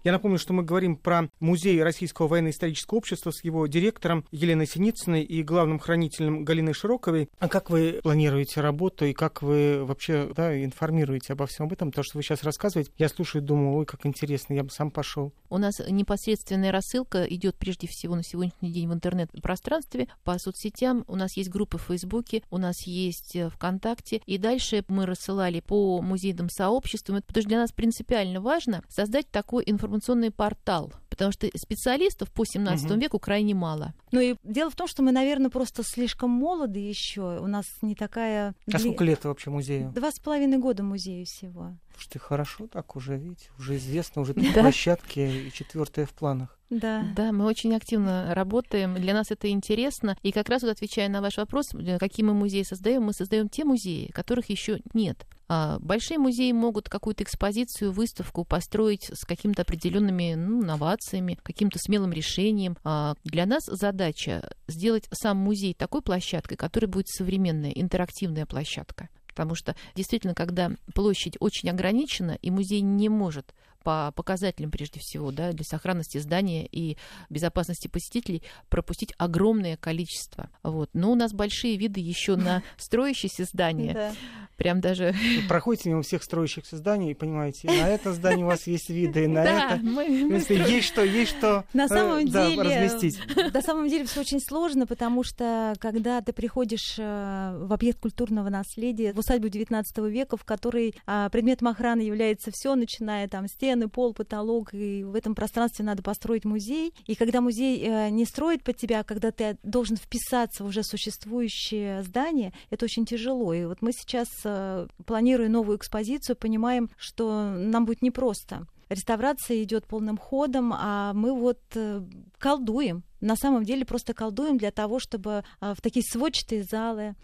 Я 0.08 0.12
напомню, 0.12 0.38
что 0.38 0.54
мы 0.54 0.62
говорим 0.62 0.96
про 0.96 1.28
музей 1.38 1.82
Российского 1.82 2.28
военно-исторического 2.28 2.96
общества 2.96 3.30
с 3.30 3.44
его 3.44 3.66
директором 3.66 4.24
Еленой 4.30 4.66
Синицыной 4.66 5.22
и 5.22 5.42
главным 5.42 5.78
хранителем 5.78 6.46
Галиной 6.46 6.72
Широковой. 6.72 7.28
А 7.38 7.46
как 7.46 7.68
вы 7.68 8.00
планируете 8.02 8.62
работу 8.62 9.04
и 9.04 9.12
как 9.12 9.42
вы 9.42 9.84
вообще 9.84 10.32
да, 10.34 10.64
информируете 10.64 11.34
обо 11.34 11.44
всем 11.44 11.66
об 11.66 11.74
этом? 11.74 11.92
То, 11.92 12.02
что 12.02 12.16
вы 12.16 12.22
сейчас 12.22 12.42
рассказываете, 12.42 12.90
я 12.96 13.10
слушаю 13.10 13.42
и 13.42 13.44
думаю, 13.44 13.76
ой, 13.76 13.84
как 13.84 14.06
интересно, 14.06 14.54
я 14.54 14.64
бы 14.64 14.70
сам 14.70 14.90
пошел. 14.90 15.34
У 15.50 15.58
нас 15.58 15.78
непосредственная 15.86 16.72
рассылка 16.72 17.24
идет 17.24 17.56
прежде 17.56 17.86
всего 17.86 18.16
на 18.16 18.22
сегодняшний 18.22 18.72
день 18.72 18.88
в 18.88 18.94
интернет-пространстве, 18.94 20.08
по 20.24 20.38
соцсетям. 20.38 21.04
У 21.06 21.16
нас 21.16 21.36
есть 21.36 21.50
группы 21.50 21.76
в 21.76 21.82
Фейсбуке, 21.82 22.42
у 22.50 22.56
нас 22.56 22.86
есть 22.86 23.36
э, 23.36 23.50
ВКонтакте. 23.50 24.22
И 24.24 24.38
дальше 24.38 24.86
мы 24.88 25.04
рассылали 25.04 25.60
по 25.60 26.00
музейным 26.00 26.48
сообществам. 26.48 27.20
Потому 27.26 27.42
что 27.42 27.48
для 27.50 27.58
нас 27.58 27.72
принципиально 27.72 28.40
важно 28.40 28.82
создать 28.88 29.28
такой 29.30 29.64
информационный 29.66 29.97
информационный 29.98 30.30
портал, 30.30 30.92
потому 31.10 31.32
что 31.32 31.48
специалистов 31.56 32.30
по 32.30 32.44
17 32.44 32.90
угу. 32.90 33.00
веку 33.00 33.18
крайне 33.18 33.54
мало. 33.54 33.94
Ну 34.12 34.20
и 34.20 34.36
дело 34.44 34.70
в 34.70 34.76
том, 34.76 34.86
что 34.86 35.02
мы, 35.02 35.12
наверное, 35.12 35.50
просто 35.50 35.82
слишком 35.84 36.30
молоды 36.30 36.78
еще. 36.78 37.40
У 37.40 37.46
нас 37.46 37.64
не 37.82 37.94
такая... 37.94 38.54
А 38.72 38.78
сколько 38.78 39.04
лет 39.04 39.24
вообще 39.24 39.50
музею? 39.50 39.92
Два 39.94 40.10
с 40.10 40.18
половиной 40.20 40.58
года 40.58 40.82
музею 40.82 41.26
всего. 41.26 41.76
Слушай, 41.94 42.10
ты 42.12 42.18
хорошо 42.18 42.66
так 42.68 42.96
уже, 42.96 43.16
видите, 43.16 43.50
уже 43.58 43.76
известно, 43.76 44.22
уже 44.22 44.34
три 44.34 44.52
площадки 44.52 45.20
и 45.20 45.52
четвертая 45.52 46.06
в 46.06 46.10
планах. 46.10 46.57
Да. 46.70 47.04
да, 47.16 47.32
мы 47.32 47.46
очень 47.46 47.74
активно 47.74 48.34
работаем. 48.34 48.94
Для 48.94 49.14
нас 49.14 49.30
это 49.30 49.48
интересно. 49.48 50.16
И 50.22 50.32
как 50.32 50.48
раз 50.48 50.62
вот 50.62 50.70
отвечая 50.70 51.08
на 51.08 51.22
ваш 51.22 51.38
вопрос, 51.38 51.72
э, 51.74 51.98
какие 51.98 52.24
мы 52.24 52.34
музеи 52.34 52.62
создаем, 52.62 53.04
мы 53.04 53.12
создаем 53.12 53.48
те 53.48 53.64
музеи, 53.64 54.10
которых 54.12 54.50
еще 54.50 54.80
нет. 54.92 55.26
А 55.48 55.78
большие 55.80 56.18
музеи 56.18 56.52
могут 56.52 56.90
какую-то 56.90 57.24
экспозицию, 57.24 57.92
выставку 57.92 58.44
построить 58.44 59.10
с 59.14 59.24
какими-то 59.24 59.62
определенными 59.62 60.34
ну, 60.34 60.62
новациями, 60.62 61.38
каким-то 61.42 61.78
смелым 61.78 62.12
решением. 62.12 62.76
А 62.84 63.14
для 63.24 63.46
нас 63.46 63.64
задача 63.64 64.50
сделать 64.66 65.08
сам 65.10 65.38
музей 65.38 65.72
такой 65.72 66.02
площадкой, 66.02 66.56
которая 66.56 66.90
будет 66.90 67.08
современная, 67.08 67.70
интерактивная 67.70 68.46
площадка 68.46 69.08
потому 69.38 69.54
что 69.54 69.76
действительно, 69.94 70.34
когда 70.34 70.72
площадь 70.96 71.36
очень 71.38 71.70
ограничена, 71.70 72.36
и 72.42 72.50
музей 72.50 72.80
не 72.80 73.08
может 73.08 73.54
по 73.88 74.12
показателям, 74.14 74.70
прежде 74.70 75.00
всего, 75.00 75.32
да, 75.32 75.52
для 75.52 75.64
сохранности 75.64 76.18
здания 76.18 76.66
и 76.70 76.98
безопасности 77.30 77.88
посетителей, 77.88 78.42
пропустить 78.68 79.14
огромное 79.16 79.78
количество. 79.78 80.50
Вот. 80.62 80.90
Но 80.92 81.10
у 81.12 81.14
нас 81.14 81.32
большие 81.32 81.78
виды 81.78 81.98
еще 81.98 82.36
на 82.36 82.62
строящиеся 82.76 83.44
здания. 83.44 84.12
Прям 84.58 84.82
даже... 84.82 85.12
Вы 85.12 85.48
проходите 85.48 85.88
мимо 85.88 86.02
всех 86.02 86.22
строящихся 86.22 86.76
зданий 86.76 87.12
и 87.12 87.14
понимаете, 87.14 87.68
на 87.68 87.88
это 87.88 88.12
здание 88.12 88.44
у 88.44 88.48
вас 88.48 88.66
есть 88.66 88.90
виды, 88.90 89.24
и 89.24 89.26
на 89.26 89.44
это... 89.44 89.80
Есть 89.80 90.88
что, 90.88 91.02
есть 91.02 91.38
что 91.38 91.64
на 91.72 91.84
э, 91.84 91.88
самом 91.88 92.26
деле, 92.26 92.60
разместить. 92.60 93.20
На 93.54 93.62
самом 93.62 93.88
деле 93.88 94.04
все 94.04 94.20
очень 94.20 94.40
сложно, 94.40 94.86
потому 94.86 95.22
что 95.22 95.74
когда 95.78 96.20
ты 96.20 96.32
приходишь 96.32 96.96
э, 96.98 97.56
в 97.62 97.72
объект 97.72 98.00
культурного 98.00 98.50
наследия, 98.50 99.14
в 99.14 99.18
усадьбу 99.18 99.46
XIX 99.46 99.84
века, 100.10 100.36
в 100.36 100.44
которой 100.44 100.94
а, 101.06 101.28
предметом 101.30 101.68
охраны 101.68 102.00
является 102.00 102.50
все, 102.50 102.74
начиная 102.74 103.28
там 103.28 103.46
с 103.46 103.52
стены, 103.78 103.88
пол, 103.88 104.12
потолок, 104.12 104.74
и 104.74 105.04
в 105.04 105.14
этом 105.14 105.34
пространстве 105.34 105.84
надо 105.84 106.02
построить 106.02 106.44
музей. 106.44 106.92
И 107.06 107.14
когда 107.14 107.40
музей 107.40 107.80
э, 107.80 108.10
не 108.10 108.24
строит 108.24 108.62
под 108.62 108.76
тебя, 108.76 109.00
а 109.00 109.04
когда 109.04 109.30
ты 109.30 109.56
должен 109.62 109.96
вписаться 109.96 110.64
в 110.64 110.66
уже 110.66 110.82
существующее 110.82 112.02
здание, 112.02 112.52
это 112.70 112.84
очень 112.84 113.06
тяжело. 113.06 113.54
И 113.54 113.64
вот 113.64 113.82
мы 113.82 113.92
сейчас, 113.92 114.28
э, 114.44 114.86
планируя 115.06 115.48
новую 115.48 115.78
экспозицию, 115.78 116.36
понимаем, 116.36 116.90
что 116.96 117.50
нам 117.56 117.84
будет 117.84 118.02
непросто. 118.02 118.66
Реставрация 118.88 119.62
идет 119.62 119.86
полным 119.86 120.16
ходом, 120.16 120.72
а 120.74 121.12
мы 121.12 121.32
вот 121.32 121.60
э, 121.74 122.02
колдуем 122.38 123.04
на 123.20 123.34
самом 123.34 123.64
деле 123.64 123.84
просто 123.84 124.14
колдуем 124.14 124.58
для 124.58 124.70
того, 124.70 125.00
чтобы 125.00 125.42
в 125.60 125.80
такие 125.82 126.04
сводчатые 126.08 126.62
залы, 126.62 127.16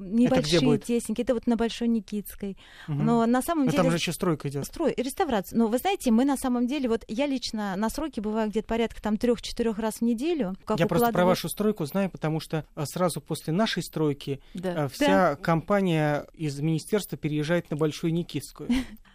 небольшие 0.00 0.74
это 0.76 0.86
тесники, 0.86 1.20
это 1.22 1.34
вот 1.34 1.46
на 1.46 1.56
Большой 1.56 1.88
Никитской. 1.88 2.56
Угу. 2.88 2.96
Но 2.96 3.26
на 3.26 3.42
самом 3.42 3.66
Но 3.66 3.70
деле... 3.70 3.82
там 3.82 3.90
же 3.90 3.96
еще 3.98 4.12
стройка 4.12 4.48
идет. 4.48 4.66
Строй, 4.66 4.94
реставрация. 4.96 5.58
Но 5.58 5.68
вы 5.68 5.78
знаете, 5.78 6.10
мы 6.10 6.24
на 6.24 6.36
самом 6.36 6.66
деле, 6.66 6.88
вот 6.88 7.04
я 7.08 7.26
лично 7.26 7.76
на 7.76 7.90
сроке 7.90 8.20
бываю 8.20 8.50
где-то 8.50 8.66
порядка 8.66 9.02
там 9.02 9.16
трех-четырех 9.16 9.78
раз 9.78 9.96
в 9.96 10.02
неделю. 10.02 10.56
Как 10.64 10.78
я 10.78 10.86
укладываю... 10.86 10.88
просто 10.88 11.12
про 11.12 11.24
вашу 11.24 11.48
стройку 11.48 11.84
знаю, 11.86 12.10
потому 12.10 12.40
что 12.40 12.64
а, 12.74 12.86
сразу 12.86 13.20
после 13.20 13.52
нашей 13.52 13.82
стройки 13.82 14.40
да. 14.54 14.84
А, 14.84 14.88
вся 14.88 15.30
да. 15.30 15.36
компания 15.36 16.26
из 16.34 16.58
министерства 16.60 17.16
переезжает 17.16 17.70
на 17.70 17.76
Большую 17.76 18.12
Никитскую. 18.12 18.68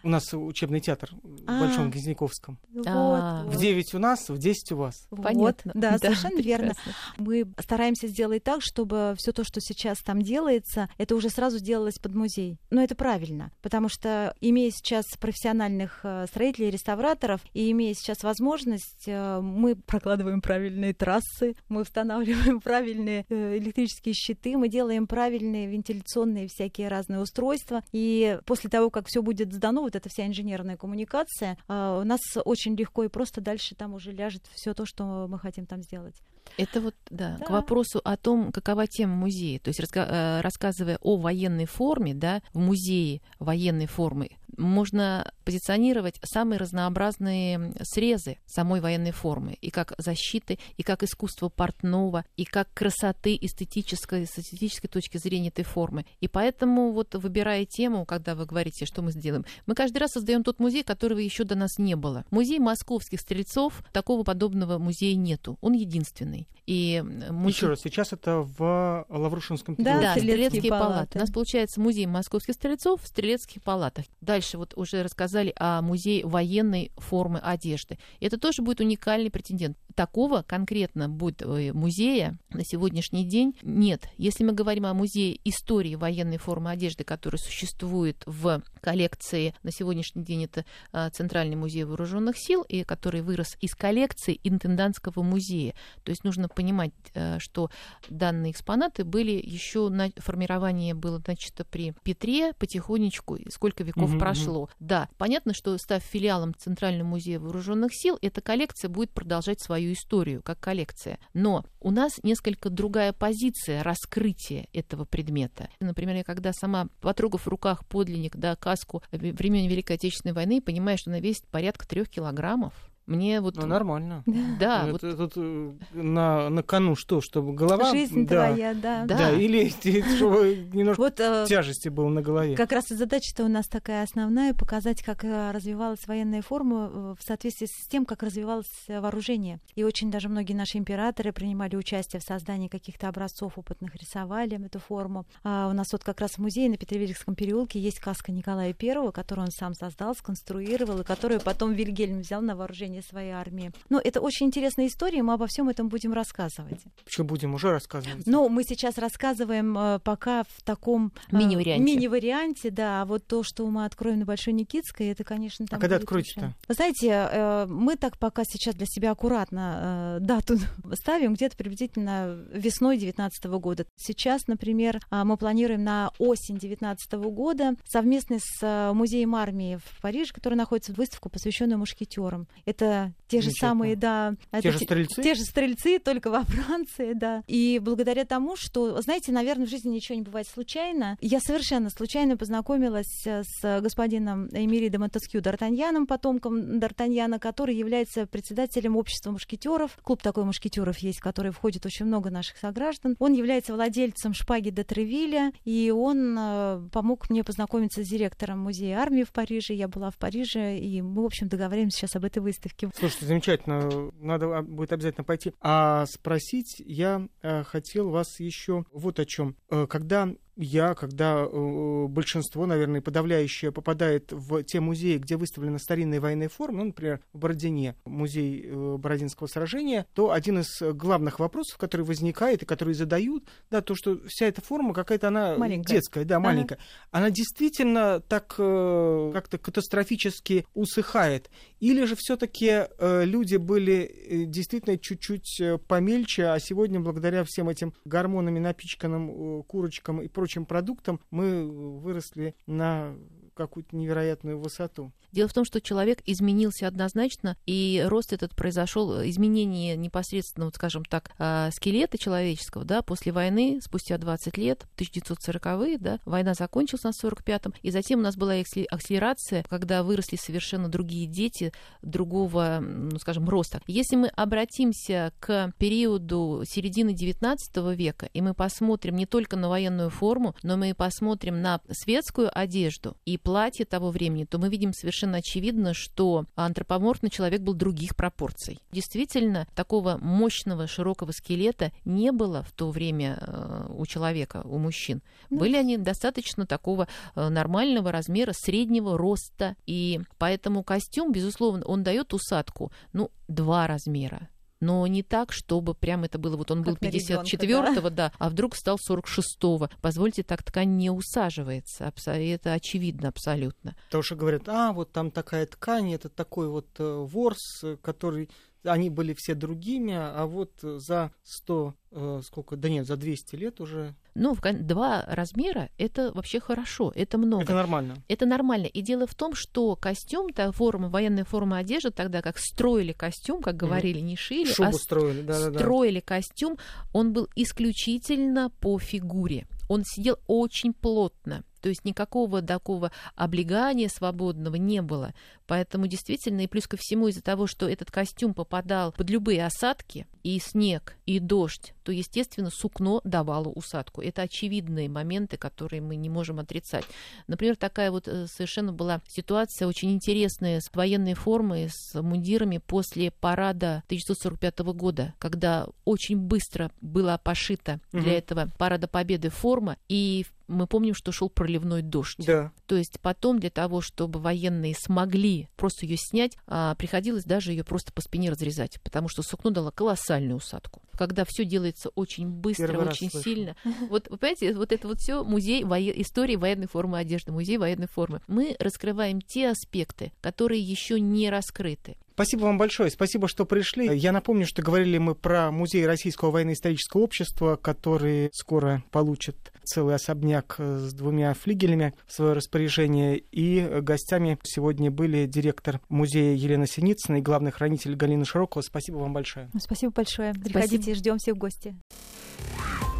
У 0.04 0.08
нас 0.08 0.34
учебный 0.34 0.80
театр 0.80 1.10
в 1.22 1.60
Большом 1.60 1.90
Грязняковском. 1.90 2.58
В 2.72 3.56
9 3.56 3.94
у 3.94 3.98
нас, 3.98 4.28
в 4.28 4.38
10 4.38 4.72
у 4.72 4.76
вас. 4.76 5.06
Понятно. 5.10 5.72
Да, 5.82 5.98
совершенно 5.98 6.40
верно. 6.40 6.74
Мы 7.18 7.46
стараемся 7.58 8.06
сделать 8.06 8.44
так, 8.44 8.62
чтобы 8.62 9.14
все 9.16 9.32
то, 9.32 9.42
что 9.42 9.60
сейчас 9.60 9.98
там 9.98 10.22
делается, 10.22 10.51
это 10.98 11.14
уже 11.14 11.30
сразу 11.30 11.58
сделалось 11.58 11.98
под 11.98 12.14
музей. 12.14 12.58
Но 12.70 12.82
это 12.82 12.94
правильно, 12.94 13.52
потому 13.62 13.88
что 13.88 14.34
имея 14.40 14.70
сейчас 14.70 15.04
профессиональных 15.18 16.00
э, 16.02 16.26
строителей, 16.28 16.70
реставраторов, 16.70 17.40
и 17.52 17.70
имея 17.70 17.94
сейчас 17.94 18.22
возможность, 18.22 19.04
э, 19.06 19.40
мы 19.40 19.76
прокладываем 19.76 20.40
правильные 20.40 20.94
трассы, 20.94 21.54
мы 21.68 21.82
устанавливаем 21.82 22.60
правильные 22.64 23.24
э, 23.28 23.58
электрические 23.58 24.14
щиты, 24.14 24.56
мы 24.56 24.68
делаем 24.68 25.06
правильные 25.06 25.68
вентиляционные 25.68 26.48
всякие 26.48 26.88
разные 26.88 27.20
устройства. 27.20 27.82
И 27.92 28.38
после 28.46 28.70
того, 28.70 28.90
как 28.90 29.06
все 29.06 29.22
будет 29.22 29.52
сдано, 29.52 29.82
вот 29.82 29.96
эта 29.96 30.08
вся 30.08 30.26
инженерная 30.26 30.76
коммуникация, 30.76 31.58
у 31.68 32.04
нас 32.04 32.20
очень 32.44 32.74
легко 32.76 33.04
и 33.04 33.08
просто 33.08 33.40
дальше 33.40 33.74
там 33.74 33.94
уже 33.94 34.12
ляжет 34.12 34.42
все 34.52 34.74
то, 34.74 34.86
что 34.86 35.26
мы 35.28 35.38
хотим 35.38 35.66
там 35.66 35.82
сделать. 35.82 36.16
Это 36.56 36.80
вот, 36.80 36.94
да, 37.10 37.36
да, 37.38 37.44
к 37.46 37.50
вопросу 37.50 38.00
о 38.04 38.16
том, 38.16 38.52
какова 38.52 38.86
тема 38.86 39.14
музея. 39.14 39.58
То 39.58 39.68
есть, 39.68 39.80
раска- 39.80 40.40
рассказывая 40.40 40.98
о 41.00 41.16
военной 41.16 41.66
форме, 41.66 42.14
да, 42.14 42.42
в 42.52 42.58
музее 42.58 43.20
военной 43.38 43.86
формы, 43.86 44.30
можно 44.56 45.32
позиционировать 45.44 46.18
самые 46.22 46.58
разнообразные 46.58 47.74
срезы 47.82 48.38
самой 48.46 48.80
военной 48.80 49.12
формы, 49.12 49.54
и 49.60 49.70
как 49.70 49.94
защиты, 49.98 50.58
и 50.76 50.82
как 50.82 51.02
искусство 51.02 51.48
портного, 51.48 52.24
и 52.36 52.44
как 52.44 52.72
красоты 52.74 53.36
эстетической, 53.40 54.26
с 54.26 54.38
эстетической 54.38 54.88
точки 54.88 55.18
зрения 55.18 55.48
этой 55.48 55.64
формы. 55.64 56.04
И 56.20 56.28
поэтому, 56.28 56.92
вот 56.92 57.14
выбирая 57.14 57.64
тему, 57.64 58.04
когда 58.04 58.34
вы 58.34 58.46
говорите, 58.46 58.86
что 58.86 59.02
мы 59.02 59.12
сделаем, 59.12 59.44
мы 59.66 59.74
каждый 59.74 59.98
раз 59.98 60.10
создаем 60.12 60.44
тот 60.44 60.58
музей, 60.58 60.82
которого 60.82 61.18
еще 61.18 61.44
до 61.44 61.54
нас 61.54 61.78
не 61.78 61.96
было. 61.96 62.24
Музей 62.30 62.58
московских 62.58 63.20
стрельцов, 63.20 63.82
такого 63.92 64.22
подобного 64.22 64.78
музея 64.78 65.16
нету. 65.16 65.58
Он 65.60 65.72
единственный. 65.72 66.48
И 66.66 67.02
музей... 67.30 67.56
Еще 67.56 67.68
раз, 67.68 67.80
сейчас 67.82 68.12
это 68.12 68.38
в 68.38 69.06
Лаврушинском 69.08 69.76
переулке. 69.76 70.00
Да, 70.00 70.16
стрелецкие 70.16 70.70
палаты. 70.70 70.92
палаты. 70.92 71.18
У 71.18 71.20
нас 71.20 71.30
получается 71.30 71.80
музей 71.80 72.06
московских 72.06 72.54
стрельцов 72.54 73.02
в 73.02 73.06
стрелецких 73.06 73.62
палатах. 73.62 74.04
Дальше 74.20 74.41
вот 74.54 74.74
уже 74.76 75.02
рассказали 75.02 75.52
о 75.56 75.82
музее 75.82 76.26
военной 76.26 76.92
формы 76.96 77.38
одежды. 77.38 77.98
Это 78.20 78.38
тоже 78.38 78.62
будет 78.62 78.80
уникальный 78.80 79.30
претендент. 79.30 79.76
Такого 79.94 80.42
конкретно 80.42 81.08
будет 81.08 81.42
э, 81.42 81.72
музея 81.72 82.38
на 82.50 82.64
сегодняшний 82.64 83.24
день 83.24 83.54
нет. 83.62 84.08
Если 84.16 84.44
мы 84.44 84.52
говорим 84.52 84.86
о 84.86 84.94
музее 84.94 85.38
истории 85.44 85.94
военной 85.94 86.38
формы 86.38 86.70
одежды, 86.70 87.04
который 87.04 87.36
существует 87.36 88.22
в 88.26 88.62
коллекции 88.82 89.54
на 89.62 89.70
сегодняшний 89.70 90.24
день, 90.24 90.44
это 90.44 90.64
а, 90.92 91.08
Центральный 91.10 91.56
музей 91.56 91.84
вооруженных 91.84 92.36
сил, 92.36 92.62
и 92.68 92.82
который 92.82 93.22
вырос 93.22 93.56
из 93.60 93.74
коллекции 93.74 94.40
интендантского 94.42 95.22
музея. 95.22 95.74
То 96.02 96.10
есть 96.10 96.24
нужно 96.24 96.48
понимать, 96.48 96.92
э, 97.14 97.38
что 97.38 97.70
данные 98.10 98.52
экспонаты 98.52 99.04
были 99.04 99.40
еще 99.42 99.88
на 99.88 100.10
формирование 100.16 100.94
было 100.94 101.18
значит 101.24 101.54
при 101.70 101.94
Петре 102.02 102.52
потихонечку, 102.54 103.38
сколько 103.50 103.84
веков 103.84 104.10
угу, 104.10 104.18
прошло. 104.18 104.62
Угу. 104.62 104.70
Да, 104.80 105.08
понятно, 105.16 105.54
что 105.54 105.78
став 105.78 106.02
филиалом 106.02 106.54
Центрального 106.54 107.06
музея 107.06 107.38
вооруженных 107.38 107.92
сил, 107.94 108.18
эта 108.20 108.40
коллекция 108.40 108.88
будет 108.88 109.10
продолжать 109.10 109.60
свою 109.60 109.92
историю 109.92 110.42
как 110.42 110.58
коллекция. 110.58 111.18
Но 111.34 111.64
у 111.80 111.90
нас 111.90 112.12
несколько 112.22 112.68
другая 112.68 113.12
позиция 113.12 113.82
раскрытия 113.82 114.66
этого 114.72 115.04
предмета. 115.04 115.68
Например, 115.78 116.16
я 116.16 116.24
когда 116.24 116.52
сама 116.52 116.88
потрогав 117.00 117.46
в 117.46 117.48
руках 117.48 117.86
подлинник, 117.86 118.36
да, 118.36 118.56
каску 118.72 119.02
времен 119.12 119.68
Великой 119.68 119.96
Отечественной 119.96 120.32
войны, 120.32 120.62
понимаю, 120.62 120.96
что 120.96 121.10
она 121.10 121.20
весит 121.20 121.46
порядка 121.48 121.86
трех 121.86 122.08
килограммов. 122.08 122.72
Мне 123.06 123.40
вот... 123.40 123.56
Ну, 123.56 123.66
нормально. 123.66 124.22
Да, 124.58 124.86
вот 124.90 125.02
это- 125.02 125.16
тут 125.16 125.32
э, 125.36 125.72
на, 125.92 126.48
на 126.48 126.62
кону 126.62 126.94
что, 126.96 127.20
чтобы 127.20 127.52
голова... 127.52 127.90
Жизнь 127.90 128.26
да, 128.26 128.48
твоя, 128.48 128.74
да. 128.74 129.04
Да, 129.06 129.16
Да. 129.18 129.30
или 129.32 129.68
чтобы 130.16 130.68
немножко 130.72 131.00
Вот 131.00 131.20
э, 131.20 131.44
тяжести 131.48 131.88
было 131.88 132.08
на 132.08 132.22
голове. 132.22 132.54
Как 132.56 132.72
раз 132.72 132.90
и 132.90 132.94
задача-то 132.94 133.44
у 133.44 133.48
нас 133.48 133.66
такая 133.66 134.04
основная 134.04 134.54
показать, 134.54 135.02
как 135.02 135.24
э, 135.24 135.50
развивалась 135.50 136.06
военная 136.06 136.42
форма 136.42 136.90
э, 136.92 137.14
в 137.18 137.24
соответствии 137.24 137.66
с 137.66 137.86
тем, 137.88 138.04
как 138.04 138.22
развивалось 138.22 138.70
вооружение. 138.88 139.60
И 139.74 139.84
очень 139.84 140.10
даже 140.10 140.28
многие 140.28 140.54
наши 140.54 140.78
императоры 140.78 141.32
принимали 141.32 141.76
участие 141.76 142.20
в 142.20 142.24
создании 142.24 142.68
каких-то 142.68 143.08
образцов 143.08 143.58
опытных, 143.58 143.94
рисовали 143.96 144.64
эту 144.64 144.78
форму. 144.78 145.26
А 145.44 145.68
у 145.68 145.72
нас 145.72 145.92
вот 145.92 146.04
как 146.04 146.20
раз 146.20 146.32
в 146.32 146.38
музее 146.38 146.70
на 146.70 146.76
Петревильском 146.76 147.34
переулке 147.34 147.78
есть 147.80 148.00
каска 148.00 148.32
Николая 148.32 148.72
Первого, 148.72 149.10
которую 149.10 149.46
он 149.46 149.52
сам 149.52 149.74
создал, 149.74 150.14
сконструировал, 150.14 151.00
и 151.00 151.04
которую 151.04 151.40
потом 151.40 151.72
Вильгельм 151.72 152.20
взял 152.20 152.40
на 152.42 152.56
вооружение 152.56 153.01
своей 153.02 153.32
армии. 153.32 153.72
Ну, 153.88 154.00
это 154.02 154.20
очень 154.20 154.46
интересная 154.46 154.86
история, 154.86 155.22
мы 155.22 155.34
обо 155.34 155.46
всем 155.46 155.68
этом 155.68 155.88
будем 155.88 156.12
рассказывать. 156.12 156.80
Что 157.06 157.24
будем 157.24 157.54
уже 157.54 157.70
рассказывать? 157.70 158.26
Но 158.26 158.48
мы 158.48 158.64
сейчас 158.64 158.98
рассказываем 158.98 159.76
э, 159.76 159.98
пока 160.00 160.44
в 160.44 160.62
таком 160.62 161.12
э, 161.30 161.36
Мини-варианте. 161.36 161.82
мини-варианте, 161.82 162.70
да. 162.70 163.02
А 163.02 163.04
вот 163.04 163.26
то, 163.26 163.42
что 163.42 163.66
мы 163.66 163.84
откроем 163.84 164.20
на 164.20 164.24
Большой 164.24 164.52
Никитской, 164.52 165.08
это, 165.08 165.24
конечно, 165.24 165.66
там 165.66 165.78
А 165.78 165.80
когда 165.80 165.96
откроете-то? 165.96 166.54
Вы 166.68 166.74
знаете, 166.74 167.08
э, 167.08 167.66
мы 167.68 167.96
так 167.96 168.18
пока 168.18 168.44
сейчас 168.44 168.74
для 168.74 168.86
себя 168.86 169.12
аккуратно 169.12 170.18
э, 170.20 170.24
дату 170.24 170.58
ставим 170.94 171.34
где-то 171.34 171.56
приблизительно 171.56 172.38
весной 172.52 172.96
2019 172.96 173.44
года. 173.60 173.86
Сейчас, 173.96 174.46
например, 174.46 175.00
а, 175.10 175.24
мы 175.24 175.36
планируем 175.36 175.84
на 175.84 176.10
осень 176.18 176.58
2019 176.58 177.12
года 177.12 177.74
совместно 177.84 178.38
с 178.40 178.62
э, 178.62 178.92
музеем 178.92 179.34
армии 179.34 179.76
в 179.76 180.00
Париже, 180.00 180.32
который 180.32 180.54
находится 180.54 180.92
выставку, 180.92 181.28
посвященную 181.28 181.78
мушкетерам. 181.78 182.46
Это 182.64 182.81
the 182.82 183.12
те 183.32 183.40
же 183.40 183.50
самые, 183.50 183.96
да, 183.96 184.34
Те 184.52 184.58
это 184.58 184.72
же 184.72 184.78
стрельцы? 184.78 185.22
те 185.22 185.34
же 185.34 185.42
стрельцы, 185.42 185.98
только 185.98 186.30
во 186.30 186.44
Франции, 186.44 187.12
да. 187.14 187.42
И 187.46 187.80
благодаря 187.82 188.24
тому, 188.24 188.56
что, 188.56 189.00
знаете, 189.00 189.32
наверное, 189.32 189.66
в 189.66 189.70
жизни 189.70 189.90
ничего 189.90 190.16
не 190.16 190.22
бывает 190.22 190.46
случайно, 190.46 191.16
я 191.20 191.40
совершенно 191.40 191.90
случайно 191.90 192.36
познакомилась 192.36 193.26
э, 193.26 193.42
с 193.44 193.80
господином 193.80 194.48
Эмили 194.52 194.88
де 194.88 194.98
Монтескью 194.98 195.40
Д'Артаньяном, 195.40 196.06
потомком 196.06 196.78
Д'Артаньяна, 196.78 197.38
который 197.38 197.74
является 197.76 198.26
председателем 198.26 198.96
общества 198.96 199.30
мушкетеров. 199.30 199.96
Клуб 200.02 200.22
такой 200.22 200.44
мушкетеров 200.44 200.98
есть, 200.98 201.18
в 201.18 201.22
который 201.22 201.52
входит 201.52 201.86
очень 201.86 202.06
много 202.06 202.30
наших 202.30 202.56
сограждан. 202.58 203.16
Он 203.18 203.32
является 203.32 203.72
владельцем 203.74 204.34
шпаги 204.34 204.70
де 204.70 204.84
Тревиля, 204.84 205.52
и 205.64 205.90
он 205.90 206.36
э, 206.38 206.88
помог 206.92 207.30
мне 207.30 207.44
познакомиться 207.44 208.04
с 208.04 208.08
директором 208.08 208.60
музея 208.60 208.98
армии 208.98 209.24
в 209.24 209.32
Париже. 209.32 209.74
Я 209.74 209.88
была 209.88 210.10
в 210.10 210.18
Париже, 210.18 210.78
и 210.78 211.00
мы, 211.02 211.22
в 211.22 211.26
общем, 211.26 211.48
договариваемся 211.48 211.98
сейчас 211.98 212.16
об 212.16 212.24
этой 212.24 212.38
выставке. 212.40 212.90
Слушайте, 212.98 213.21
замечательно. 213.26 214.10
Надо 214.20 214.58
а, 214.58 214.62
будет 214.62 214.92
обязательно 214.92 215.24
пойти. 215.24 215.52
А 215.60 216.06
спросить 216.06 216.82
я 216.84 217.28
э, 217.42 217.62
хотел 217.64 218.10
вас 218.10 218.40
еще 218.40 218.84
вот 218.92 219.18
о 219.18 219.24
чем. 219.24 219.56
Когда 219.88 220.28
я, 220.62 220.94
когда 220.94 221.44
э, 221.44 222.06
большинство, 222.08 222.66
наверное, 222.66 223.00
подавляющее 223.00 223.72
попадает 223.72 224.32
в 224.32 224.62
те 224.64 224.80
музеи, 224.80 225.18
где 225.18 225.36
выставлена 225.36 225.78
старинная 225.78 226.20
военная 226.20 226.48
форма, 226.48 226.78
ну, 226.78 226.84
например, 226.86 227.20
в 227.32 227.38
Бородине, 227.38 227.96
музей 228.04 228.64
э, 228.64 228.96
Бородинского 228.96 229.46
сражения, 229.46 230.06
то 230.14 230.30
один 230.30 230.60
из 230.60 230.80
э, 230.80 230.92
главных 230.92 231.38
вопросов, 231.40 231.78
который 231.78 232.06
возникает 232.06 232.62
и 232.62 232.66
который 232.66 232.94
задают, 232.94 233.44
да, 233.70 233.80
то, 233.80 233.94
что 233.94 234.20
вся 234.26 234.46
эта 234.46 234.60
форма 234.60 234.94
какая-то 234.94 235.28
она 235.28 235.56
Маленькая. 235.56 235.94
детская, 235.94 236.24
да, 236.24 236.40
маленькая. 236.40 236.78
Она 237.10 237.30
действительно 237.30 238.20
так 238.20 238.54
э, 238.58 239.30
как-то 239.32 239.58
катастрофически 239.58 240.66
усыхает. 240.74 241.50
Или 241.80 242.04
же 242.04 242.14
все-таки 242.16 242.86
люди 243.24 243.56
были 243.56 244.02
э, 244.02 244.44
действительно 244.44 244.98
чуть-чуть 244.98 245.60
э, 245.60 245.78
помельче, 245.78 246.46
а 246.46 246.58
сегодня, 246.60 247.00
благодаря 247.00 247.44
всем 247.44 247.68
этим 247.68 247.94
гормонами 248.04 248.58
напичканным 248.58 249.60
э, 249.60 249.62
курочкам 249.64 250.20
и 250.20 250.28
прочим 250.28 250.51
продуктам, 250.60 251.20
мы 251.30 251.66
выросли 251.98 252.54
на 252.66 253.14
какую-то 253.54 253.96
невероятную 253.96 254.58
высоту. 254.58 255.12
Дело 255.32 255.48
в 255.48 255.54
том, 255.54 255.64
что 255.64 255.80
человек 255.80 256.20
изменился 256.26 256.86
однозначно, 256.86 257.56
и 257.64 258.04
рост 258.06 258.34
этот 258.34 258.54
произошел, 258.54 259.22
изменение 259.24 259.96
непосредственно, 259.96 260.66
вот 260.66 260.74
скажем 260.74 261.04
так, 261.04 261.30
а, 261.38 261.70
скелета 261.70 262.18
человеческого, 262.18 262.84
да, 262.84 263.02
после 263.02 263.32
войны, 263.32 263.80
спустя 263.82 264.18
20 264.18 264.58
лет, 264.58 264.86
1940-е, 264.96 265.98
да, 265.98 266.18
война 266.26 266.52
закончилась 266.52 267.04
на 267.04 267.12
45-м, 267.12 267.72
и 267.80 267.90
затем 267.90 268.20
у 268.20 268.22
нас 268.22 268.36
была 268.36 268.56
акселе- 268.56 268.86
акселерация, 268.90 269.64
когда 269.70 270.02
выросли 270.02 270.36
совершенно 270.36 270.88
другие 270.88 271.26
дети, 271.26 271.72
другого, 272.02 272.80
ну, 272.80 273.18
скажем, 273.18 273.48
роста. 273.48 273.80
Если 273.86 274.16
мы 274.16 274.28
обратимся 274.28 275.32
к 275.40 275.72
периоду 275.78 276.62
середины 276.66 277.14
19 277.14 277.94
века, 277.94 278.28
и 278.34 278.42
мы 278.42 278.52
посмотрим 278.52 279.16
не 279.16 279.24
только 279.24 279.56
на 279.56 279.70
военную 279.70 280.10
форму, 280.10 280.54
но 280.62 280.76
мы 280.76 280.90
и 280.90 280.94
посмотрим 280.94 281.62
на 281.62 281.80
светскую 281.90 282.50
одежду 282.52 283.16
и 283.24 283.38
платье 283.42 283.84
того 283.84 284.10
времени, 284.10 284.44
то 284.44 284.58
мы 284.58 284.68
видим 284.68 284.92
совершенно 284.92 285.38
очевидно, 285.38 285.94
что 285.94 286.46
антропоморфный 286.54 287.30
человек 287.30 287.60
был 287.60 287.74
других 287.74 288.16
пропорций. 288.16 288.78
Действительно, 288.92 289.66
такого 289.74 290.18
мощного, 290.18 290.86
широкого 290.86 291.32
скелета 291.32 291.92
не 292.04 292.32
было 292.32 292.62
в 292.62 292.72
то 292.72 292.90
время 292.90 293.38
э, 293.40 293.86
у 293.90 294.06
человека, 294.06 294.62
у 294.64 294.78
мужчин. 294.78 295.22
Ну, 295.50 295.58
Были 295.58 295.76
они 295.76 295.98
достаточно 295.98 296.66
такого 296.66 297.08
э, 297.34 297.48
нормального 297.48 298.12
размера, 298.12 298.52
среднего 298.54 299.18
роста. 299.18 299.76
И 299.86 300.20
поэтому 300.38 300.82
костюм, 300.82 301.32
безусловно, 301.32 301.84
он 301.84 302.02
дает 302.02 302.32
усадку, 302.32 302.92
ну, 303.12 303.30
два 303.48 303.86
размера. 303.86 304.48
Но 304.82 305.06
не 305.06 305.22
так, 305.22 305.52
чтобы 305.52 305.94
прям 305.94 306.24
это 306.24 306.40
было, 306.40 306.56
вот 306.56 306.72
он 306.72 306.82
был 306.82 306.96
Как 306.96 307.02
ребёнка, 307.04 307.44
54-го, 307.44 308.10
да, 308.10 308.32
а 308.36 308.50
вдруг 308.50 308.74
стал 308.74 308.98
46-го. 308.98 309.88
Позвольте, 310.00 310.42
так 310.42 310.64
ткань 310.64 310.96
не 310.96 311.08
усаживается, 311.08 312.12
это 312.26 312.72
очевидно 312.72 313.28
абсолютно. 313.28 313.94
Потому 314.06 314.24
что 314.24 314.34
говорят, 314.34 314.68
а, 314.68 314.92
вот 314.92 315.12
там 315.12 315.30
такая 315.30 315.66
ткань, 315.66 316.12
это 316.12 316.28
такой 316.28 316.68
вот 316.68 316.88
э, 316.98 317.04
ворс, 317.04 317.84
который... 318.02 318.50
Они 318.82 319.08
были 319.08 319.32
все 319.34 319.54
другими, 319.54 320.14
а 320.14 320.44
вот 320.46 320.72
за 320.80 321.30
100, 321.44 321.94
э, 322.10 322.40
сколько, 322.44 322.74
да 322.74 322.88
нет, 322.88 323.06
за 323.06 323.16
200 323.16 323.54
лет 323.54 323.80
уже... 323.80 324.16
Ну, 324.34 324.54
в 324.54 324.60
два 324.86 325.24
размера— 325.26 325.90
это 325.98 326.32
вообще 326.32 326.58
хорошо, 326.60 327.12
это 327.14 327.36
много. 327.38 327.64
Это 327.64 327.74
нормально. 327.74 328.14
Это 328.28 328.46
нормально. 328.46 328.86
И 328.86 329.02
дело 329.02 329.26
в 329.26 329.34
том, 329.34 329.54
что 329.54 329.94
костюм, 329.96 330.50
та 330.52 330.72
форма, 330.72 331.08
военная 331.10 331.44
форма 331.44 331.78
одежды, 331.78 332.10
тогда 332.10 332.40
как 332.40 332.56
строили 332.58 333.12
костюм, 333.12 333.60
как 333.60 333.76
говорили, 333.76 334.20
не 334.20 334.36
шили, 334.36 334.70
а 334.70 334.74
Шубу 334.74 334.92
с- 334.98 335.02
строили, 335.02 335.42
да-да-да. 335.42 335.78
строили 335.78 336.20
костюм, 336.20 336.78
он 337.12 337.32
был 337.32 337.48
исключительно 337.56 338.70
по 338.80 338.98
фигуре. 338.98 339.66
Он 339.88 340.02
сидел 340.04 340.38
очень 340.46 340.94
плотно. 340.94 341.64
То 341.82 341.88
есть 341.88 342.04
никакого 342.04 342.62
такого 342.62 343.12
облегания 343.34 344.08
свободного 344.08 344.76
не 344.76 345.02
было. 345.02 345.34
Поэтому 345.66 346.06
действительно, 346.06 346.60
и 346.60 346.66
плюс 346.66 346.86
ко 346.86 346.96
всему 346.96 347.28
из-за 347.28 347.42
того, 347.42 347.66
что 347.66 347.88
этот 347.88 348.10
костюм 348.10 348.54
попадал 348.54 349.12
под 349.12 349.28
любые 349.28 349.66
осадки, 349.66 350.26
и 350.42 350.58
снег, 350.58 351.16
и 351.24 351.38
дождь, 351.38 351.94
то, 352.02 352.10
естественно, 352.10 352.70
сукно 352.70 353.20
давало 353.24 353.68
усадку. 353.68 354.20
Это 354.22 354.42
очевидные 354.42 355.08
моменты, 355.08 355.56
которые 355.56 356.00
мы 356.00 356.16
не 356.16 356.28
можем 356.28 356.58
отрицать. 356.58 357.04
Например, 357.46 357.76
такая 357.76 358.10
вот 358.10 358.26
э, 358.26 358.46
совершенно 358.48 358.92
была 358.92 359.20
ситуация 359.28 359.86
очень 359.86 360.12
интересная 360.12 360.80
с 360.80 360.90
военной 360.92 361.34
формой, 361.34 361.88
с 361.90 362.20
мундирами 362.20 362.78
после 362.78 363.30
парада 363.30 364.02
1945 364.06 364.80
года, 364.94 365.34
когда 365.38 365.86
очень 366.04 366.38
быстро 366.38 366.90
была 367.00 367.38
пошита 367.38 368.00
для 368.10 368.20
Мгм. 368.22 368.30
этого 368.30 368.70
парада 368.78 369.08
Победы 369.08 369.50
форма, 369.50 369.96
и 370.08 370.44
мы 370.72 370.86
помним, 370.86 371.14
что 371.14 371.32
шел 371.32 371.48
проливной 371.48 372.02
дождь. 372.02 372.38
Да. 372.38 372.72
То 372.86 372.96
есть 372.96 373.20
потом 373.20 373.58
для 373.58 373.70
того, 373.70 374.00
чтобы 374.00 374.40
военные 374.40 374.94
смогли 374.94 375.68
просто 375.76 376.06
ее 376.06 376.16
снять, 376.16 376.56
а, 376.66 376.94
приходилось 376.96 377.44
даже 377.44 377.72
ее 377.72 377.84
просто 377.84 378.12
по 378.12 378.20
спине 378.20 378.50
разрезать, 378.50 379.00
потому 379.02 379.28
что 379.28 379.42
сукно 379.42 379.70
дало 379.70 379.90
колоссальную 379.90 380.56
усадку. 380.56 381.02
Когда 381.22 381.44
все 381.46 381.64
делается 381.64 382.08
очень 382.16 382.48
быстро, 382.48 382.88
Первый 382.88 383.08
очень 383.08 383.30
сильно. 383.30 383.76
Вот, 384.10 384.28
вы 384.28 384.38
понимаете, 384.38 384.74
вот 384.74 384.90
это 384.90 385.06
вот 385.06 385.20
все 385.20 385.44
музей 385.44 385.84
вое- 385.84 386.20
истории 386.20 386.56
военной 386.56 386.88
формы 386.88 387.16
одежды, 387.18 387.52
музей 387.52 387.78
военной 387.78 388.08
формы. 388.08 388.40
Мы 388.48 388.74
раскрываем 388.80 389.40
те 389.40 389.68
аспекты, 389.68 390.32
которые 390.40 390.80
еще 390.80 391.20
не 391.20 391.48
раскрыты. 391.48 392.16
Спасибо 392.34 392.62
вам 392.62 392.78
большое. 392.78 393.10
Спасибо, 393.10 393.46
что 393.46 393.66
пришли. 393.66 394.16
Я 394.18 394.32
напомню, 394.32 394.66
что 394.66 394.82
говорили 394.82 395.18
мы 395.18 395.34
про 395.34 395.70
музей 395.70 396.06
Российского 396.06 396.50
военно-исторического 396.50 397.20
общества, 397.20 397.76
который 397.76 398.50
скоро 398.54 399.04
получит 399.10 399.56
целый 399.84 400.14
особняк 400.14 400.76
э, 400.78 400.98
с 400.98 401.12
двумя 401.12 401.52
флигелями 401.54 402.14
в 402.26 402.32
свое 402.32 402.54
распоряжение. 402.54 403.38
И 403.38 403.86
гостями 404.00 404.58
сегодня 404.62 405.10
были 405.10 405.46
директор 405.46 406.00
музея 406.08 406.54
Елена 406.56 406.86
Синицына 406.86 407.36
и 407.36 407.42
главный 407.42 407.70
хранитель 407.70 408.16
Галина 408.16 408.44
Широкова. 408.44 408.82
Спасибо 408.82 409.18
вам 409.18 409.34
большое. 409.34 409.70
Спасибо 409.78 410.12
большое. 410.12 410.54
Приходите, 410.54 411.11
ждем 411.14 411.38
всех 411.38 411.54
в 411.54 411.58
гости. 411.58 411.94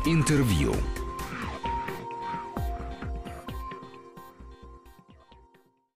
Интервью. 0.04 0.74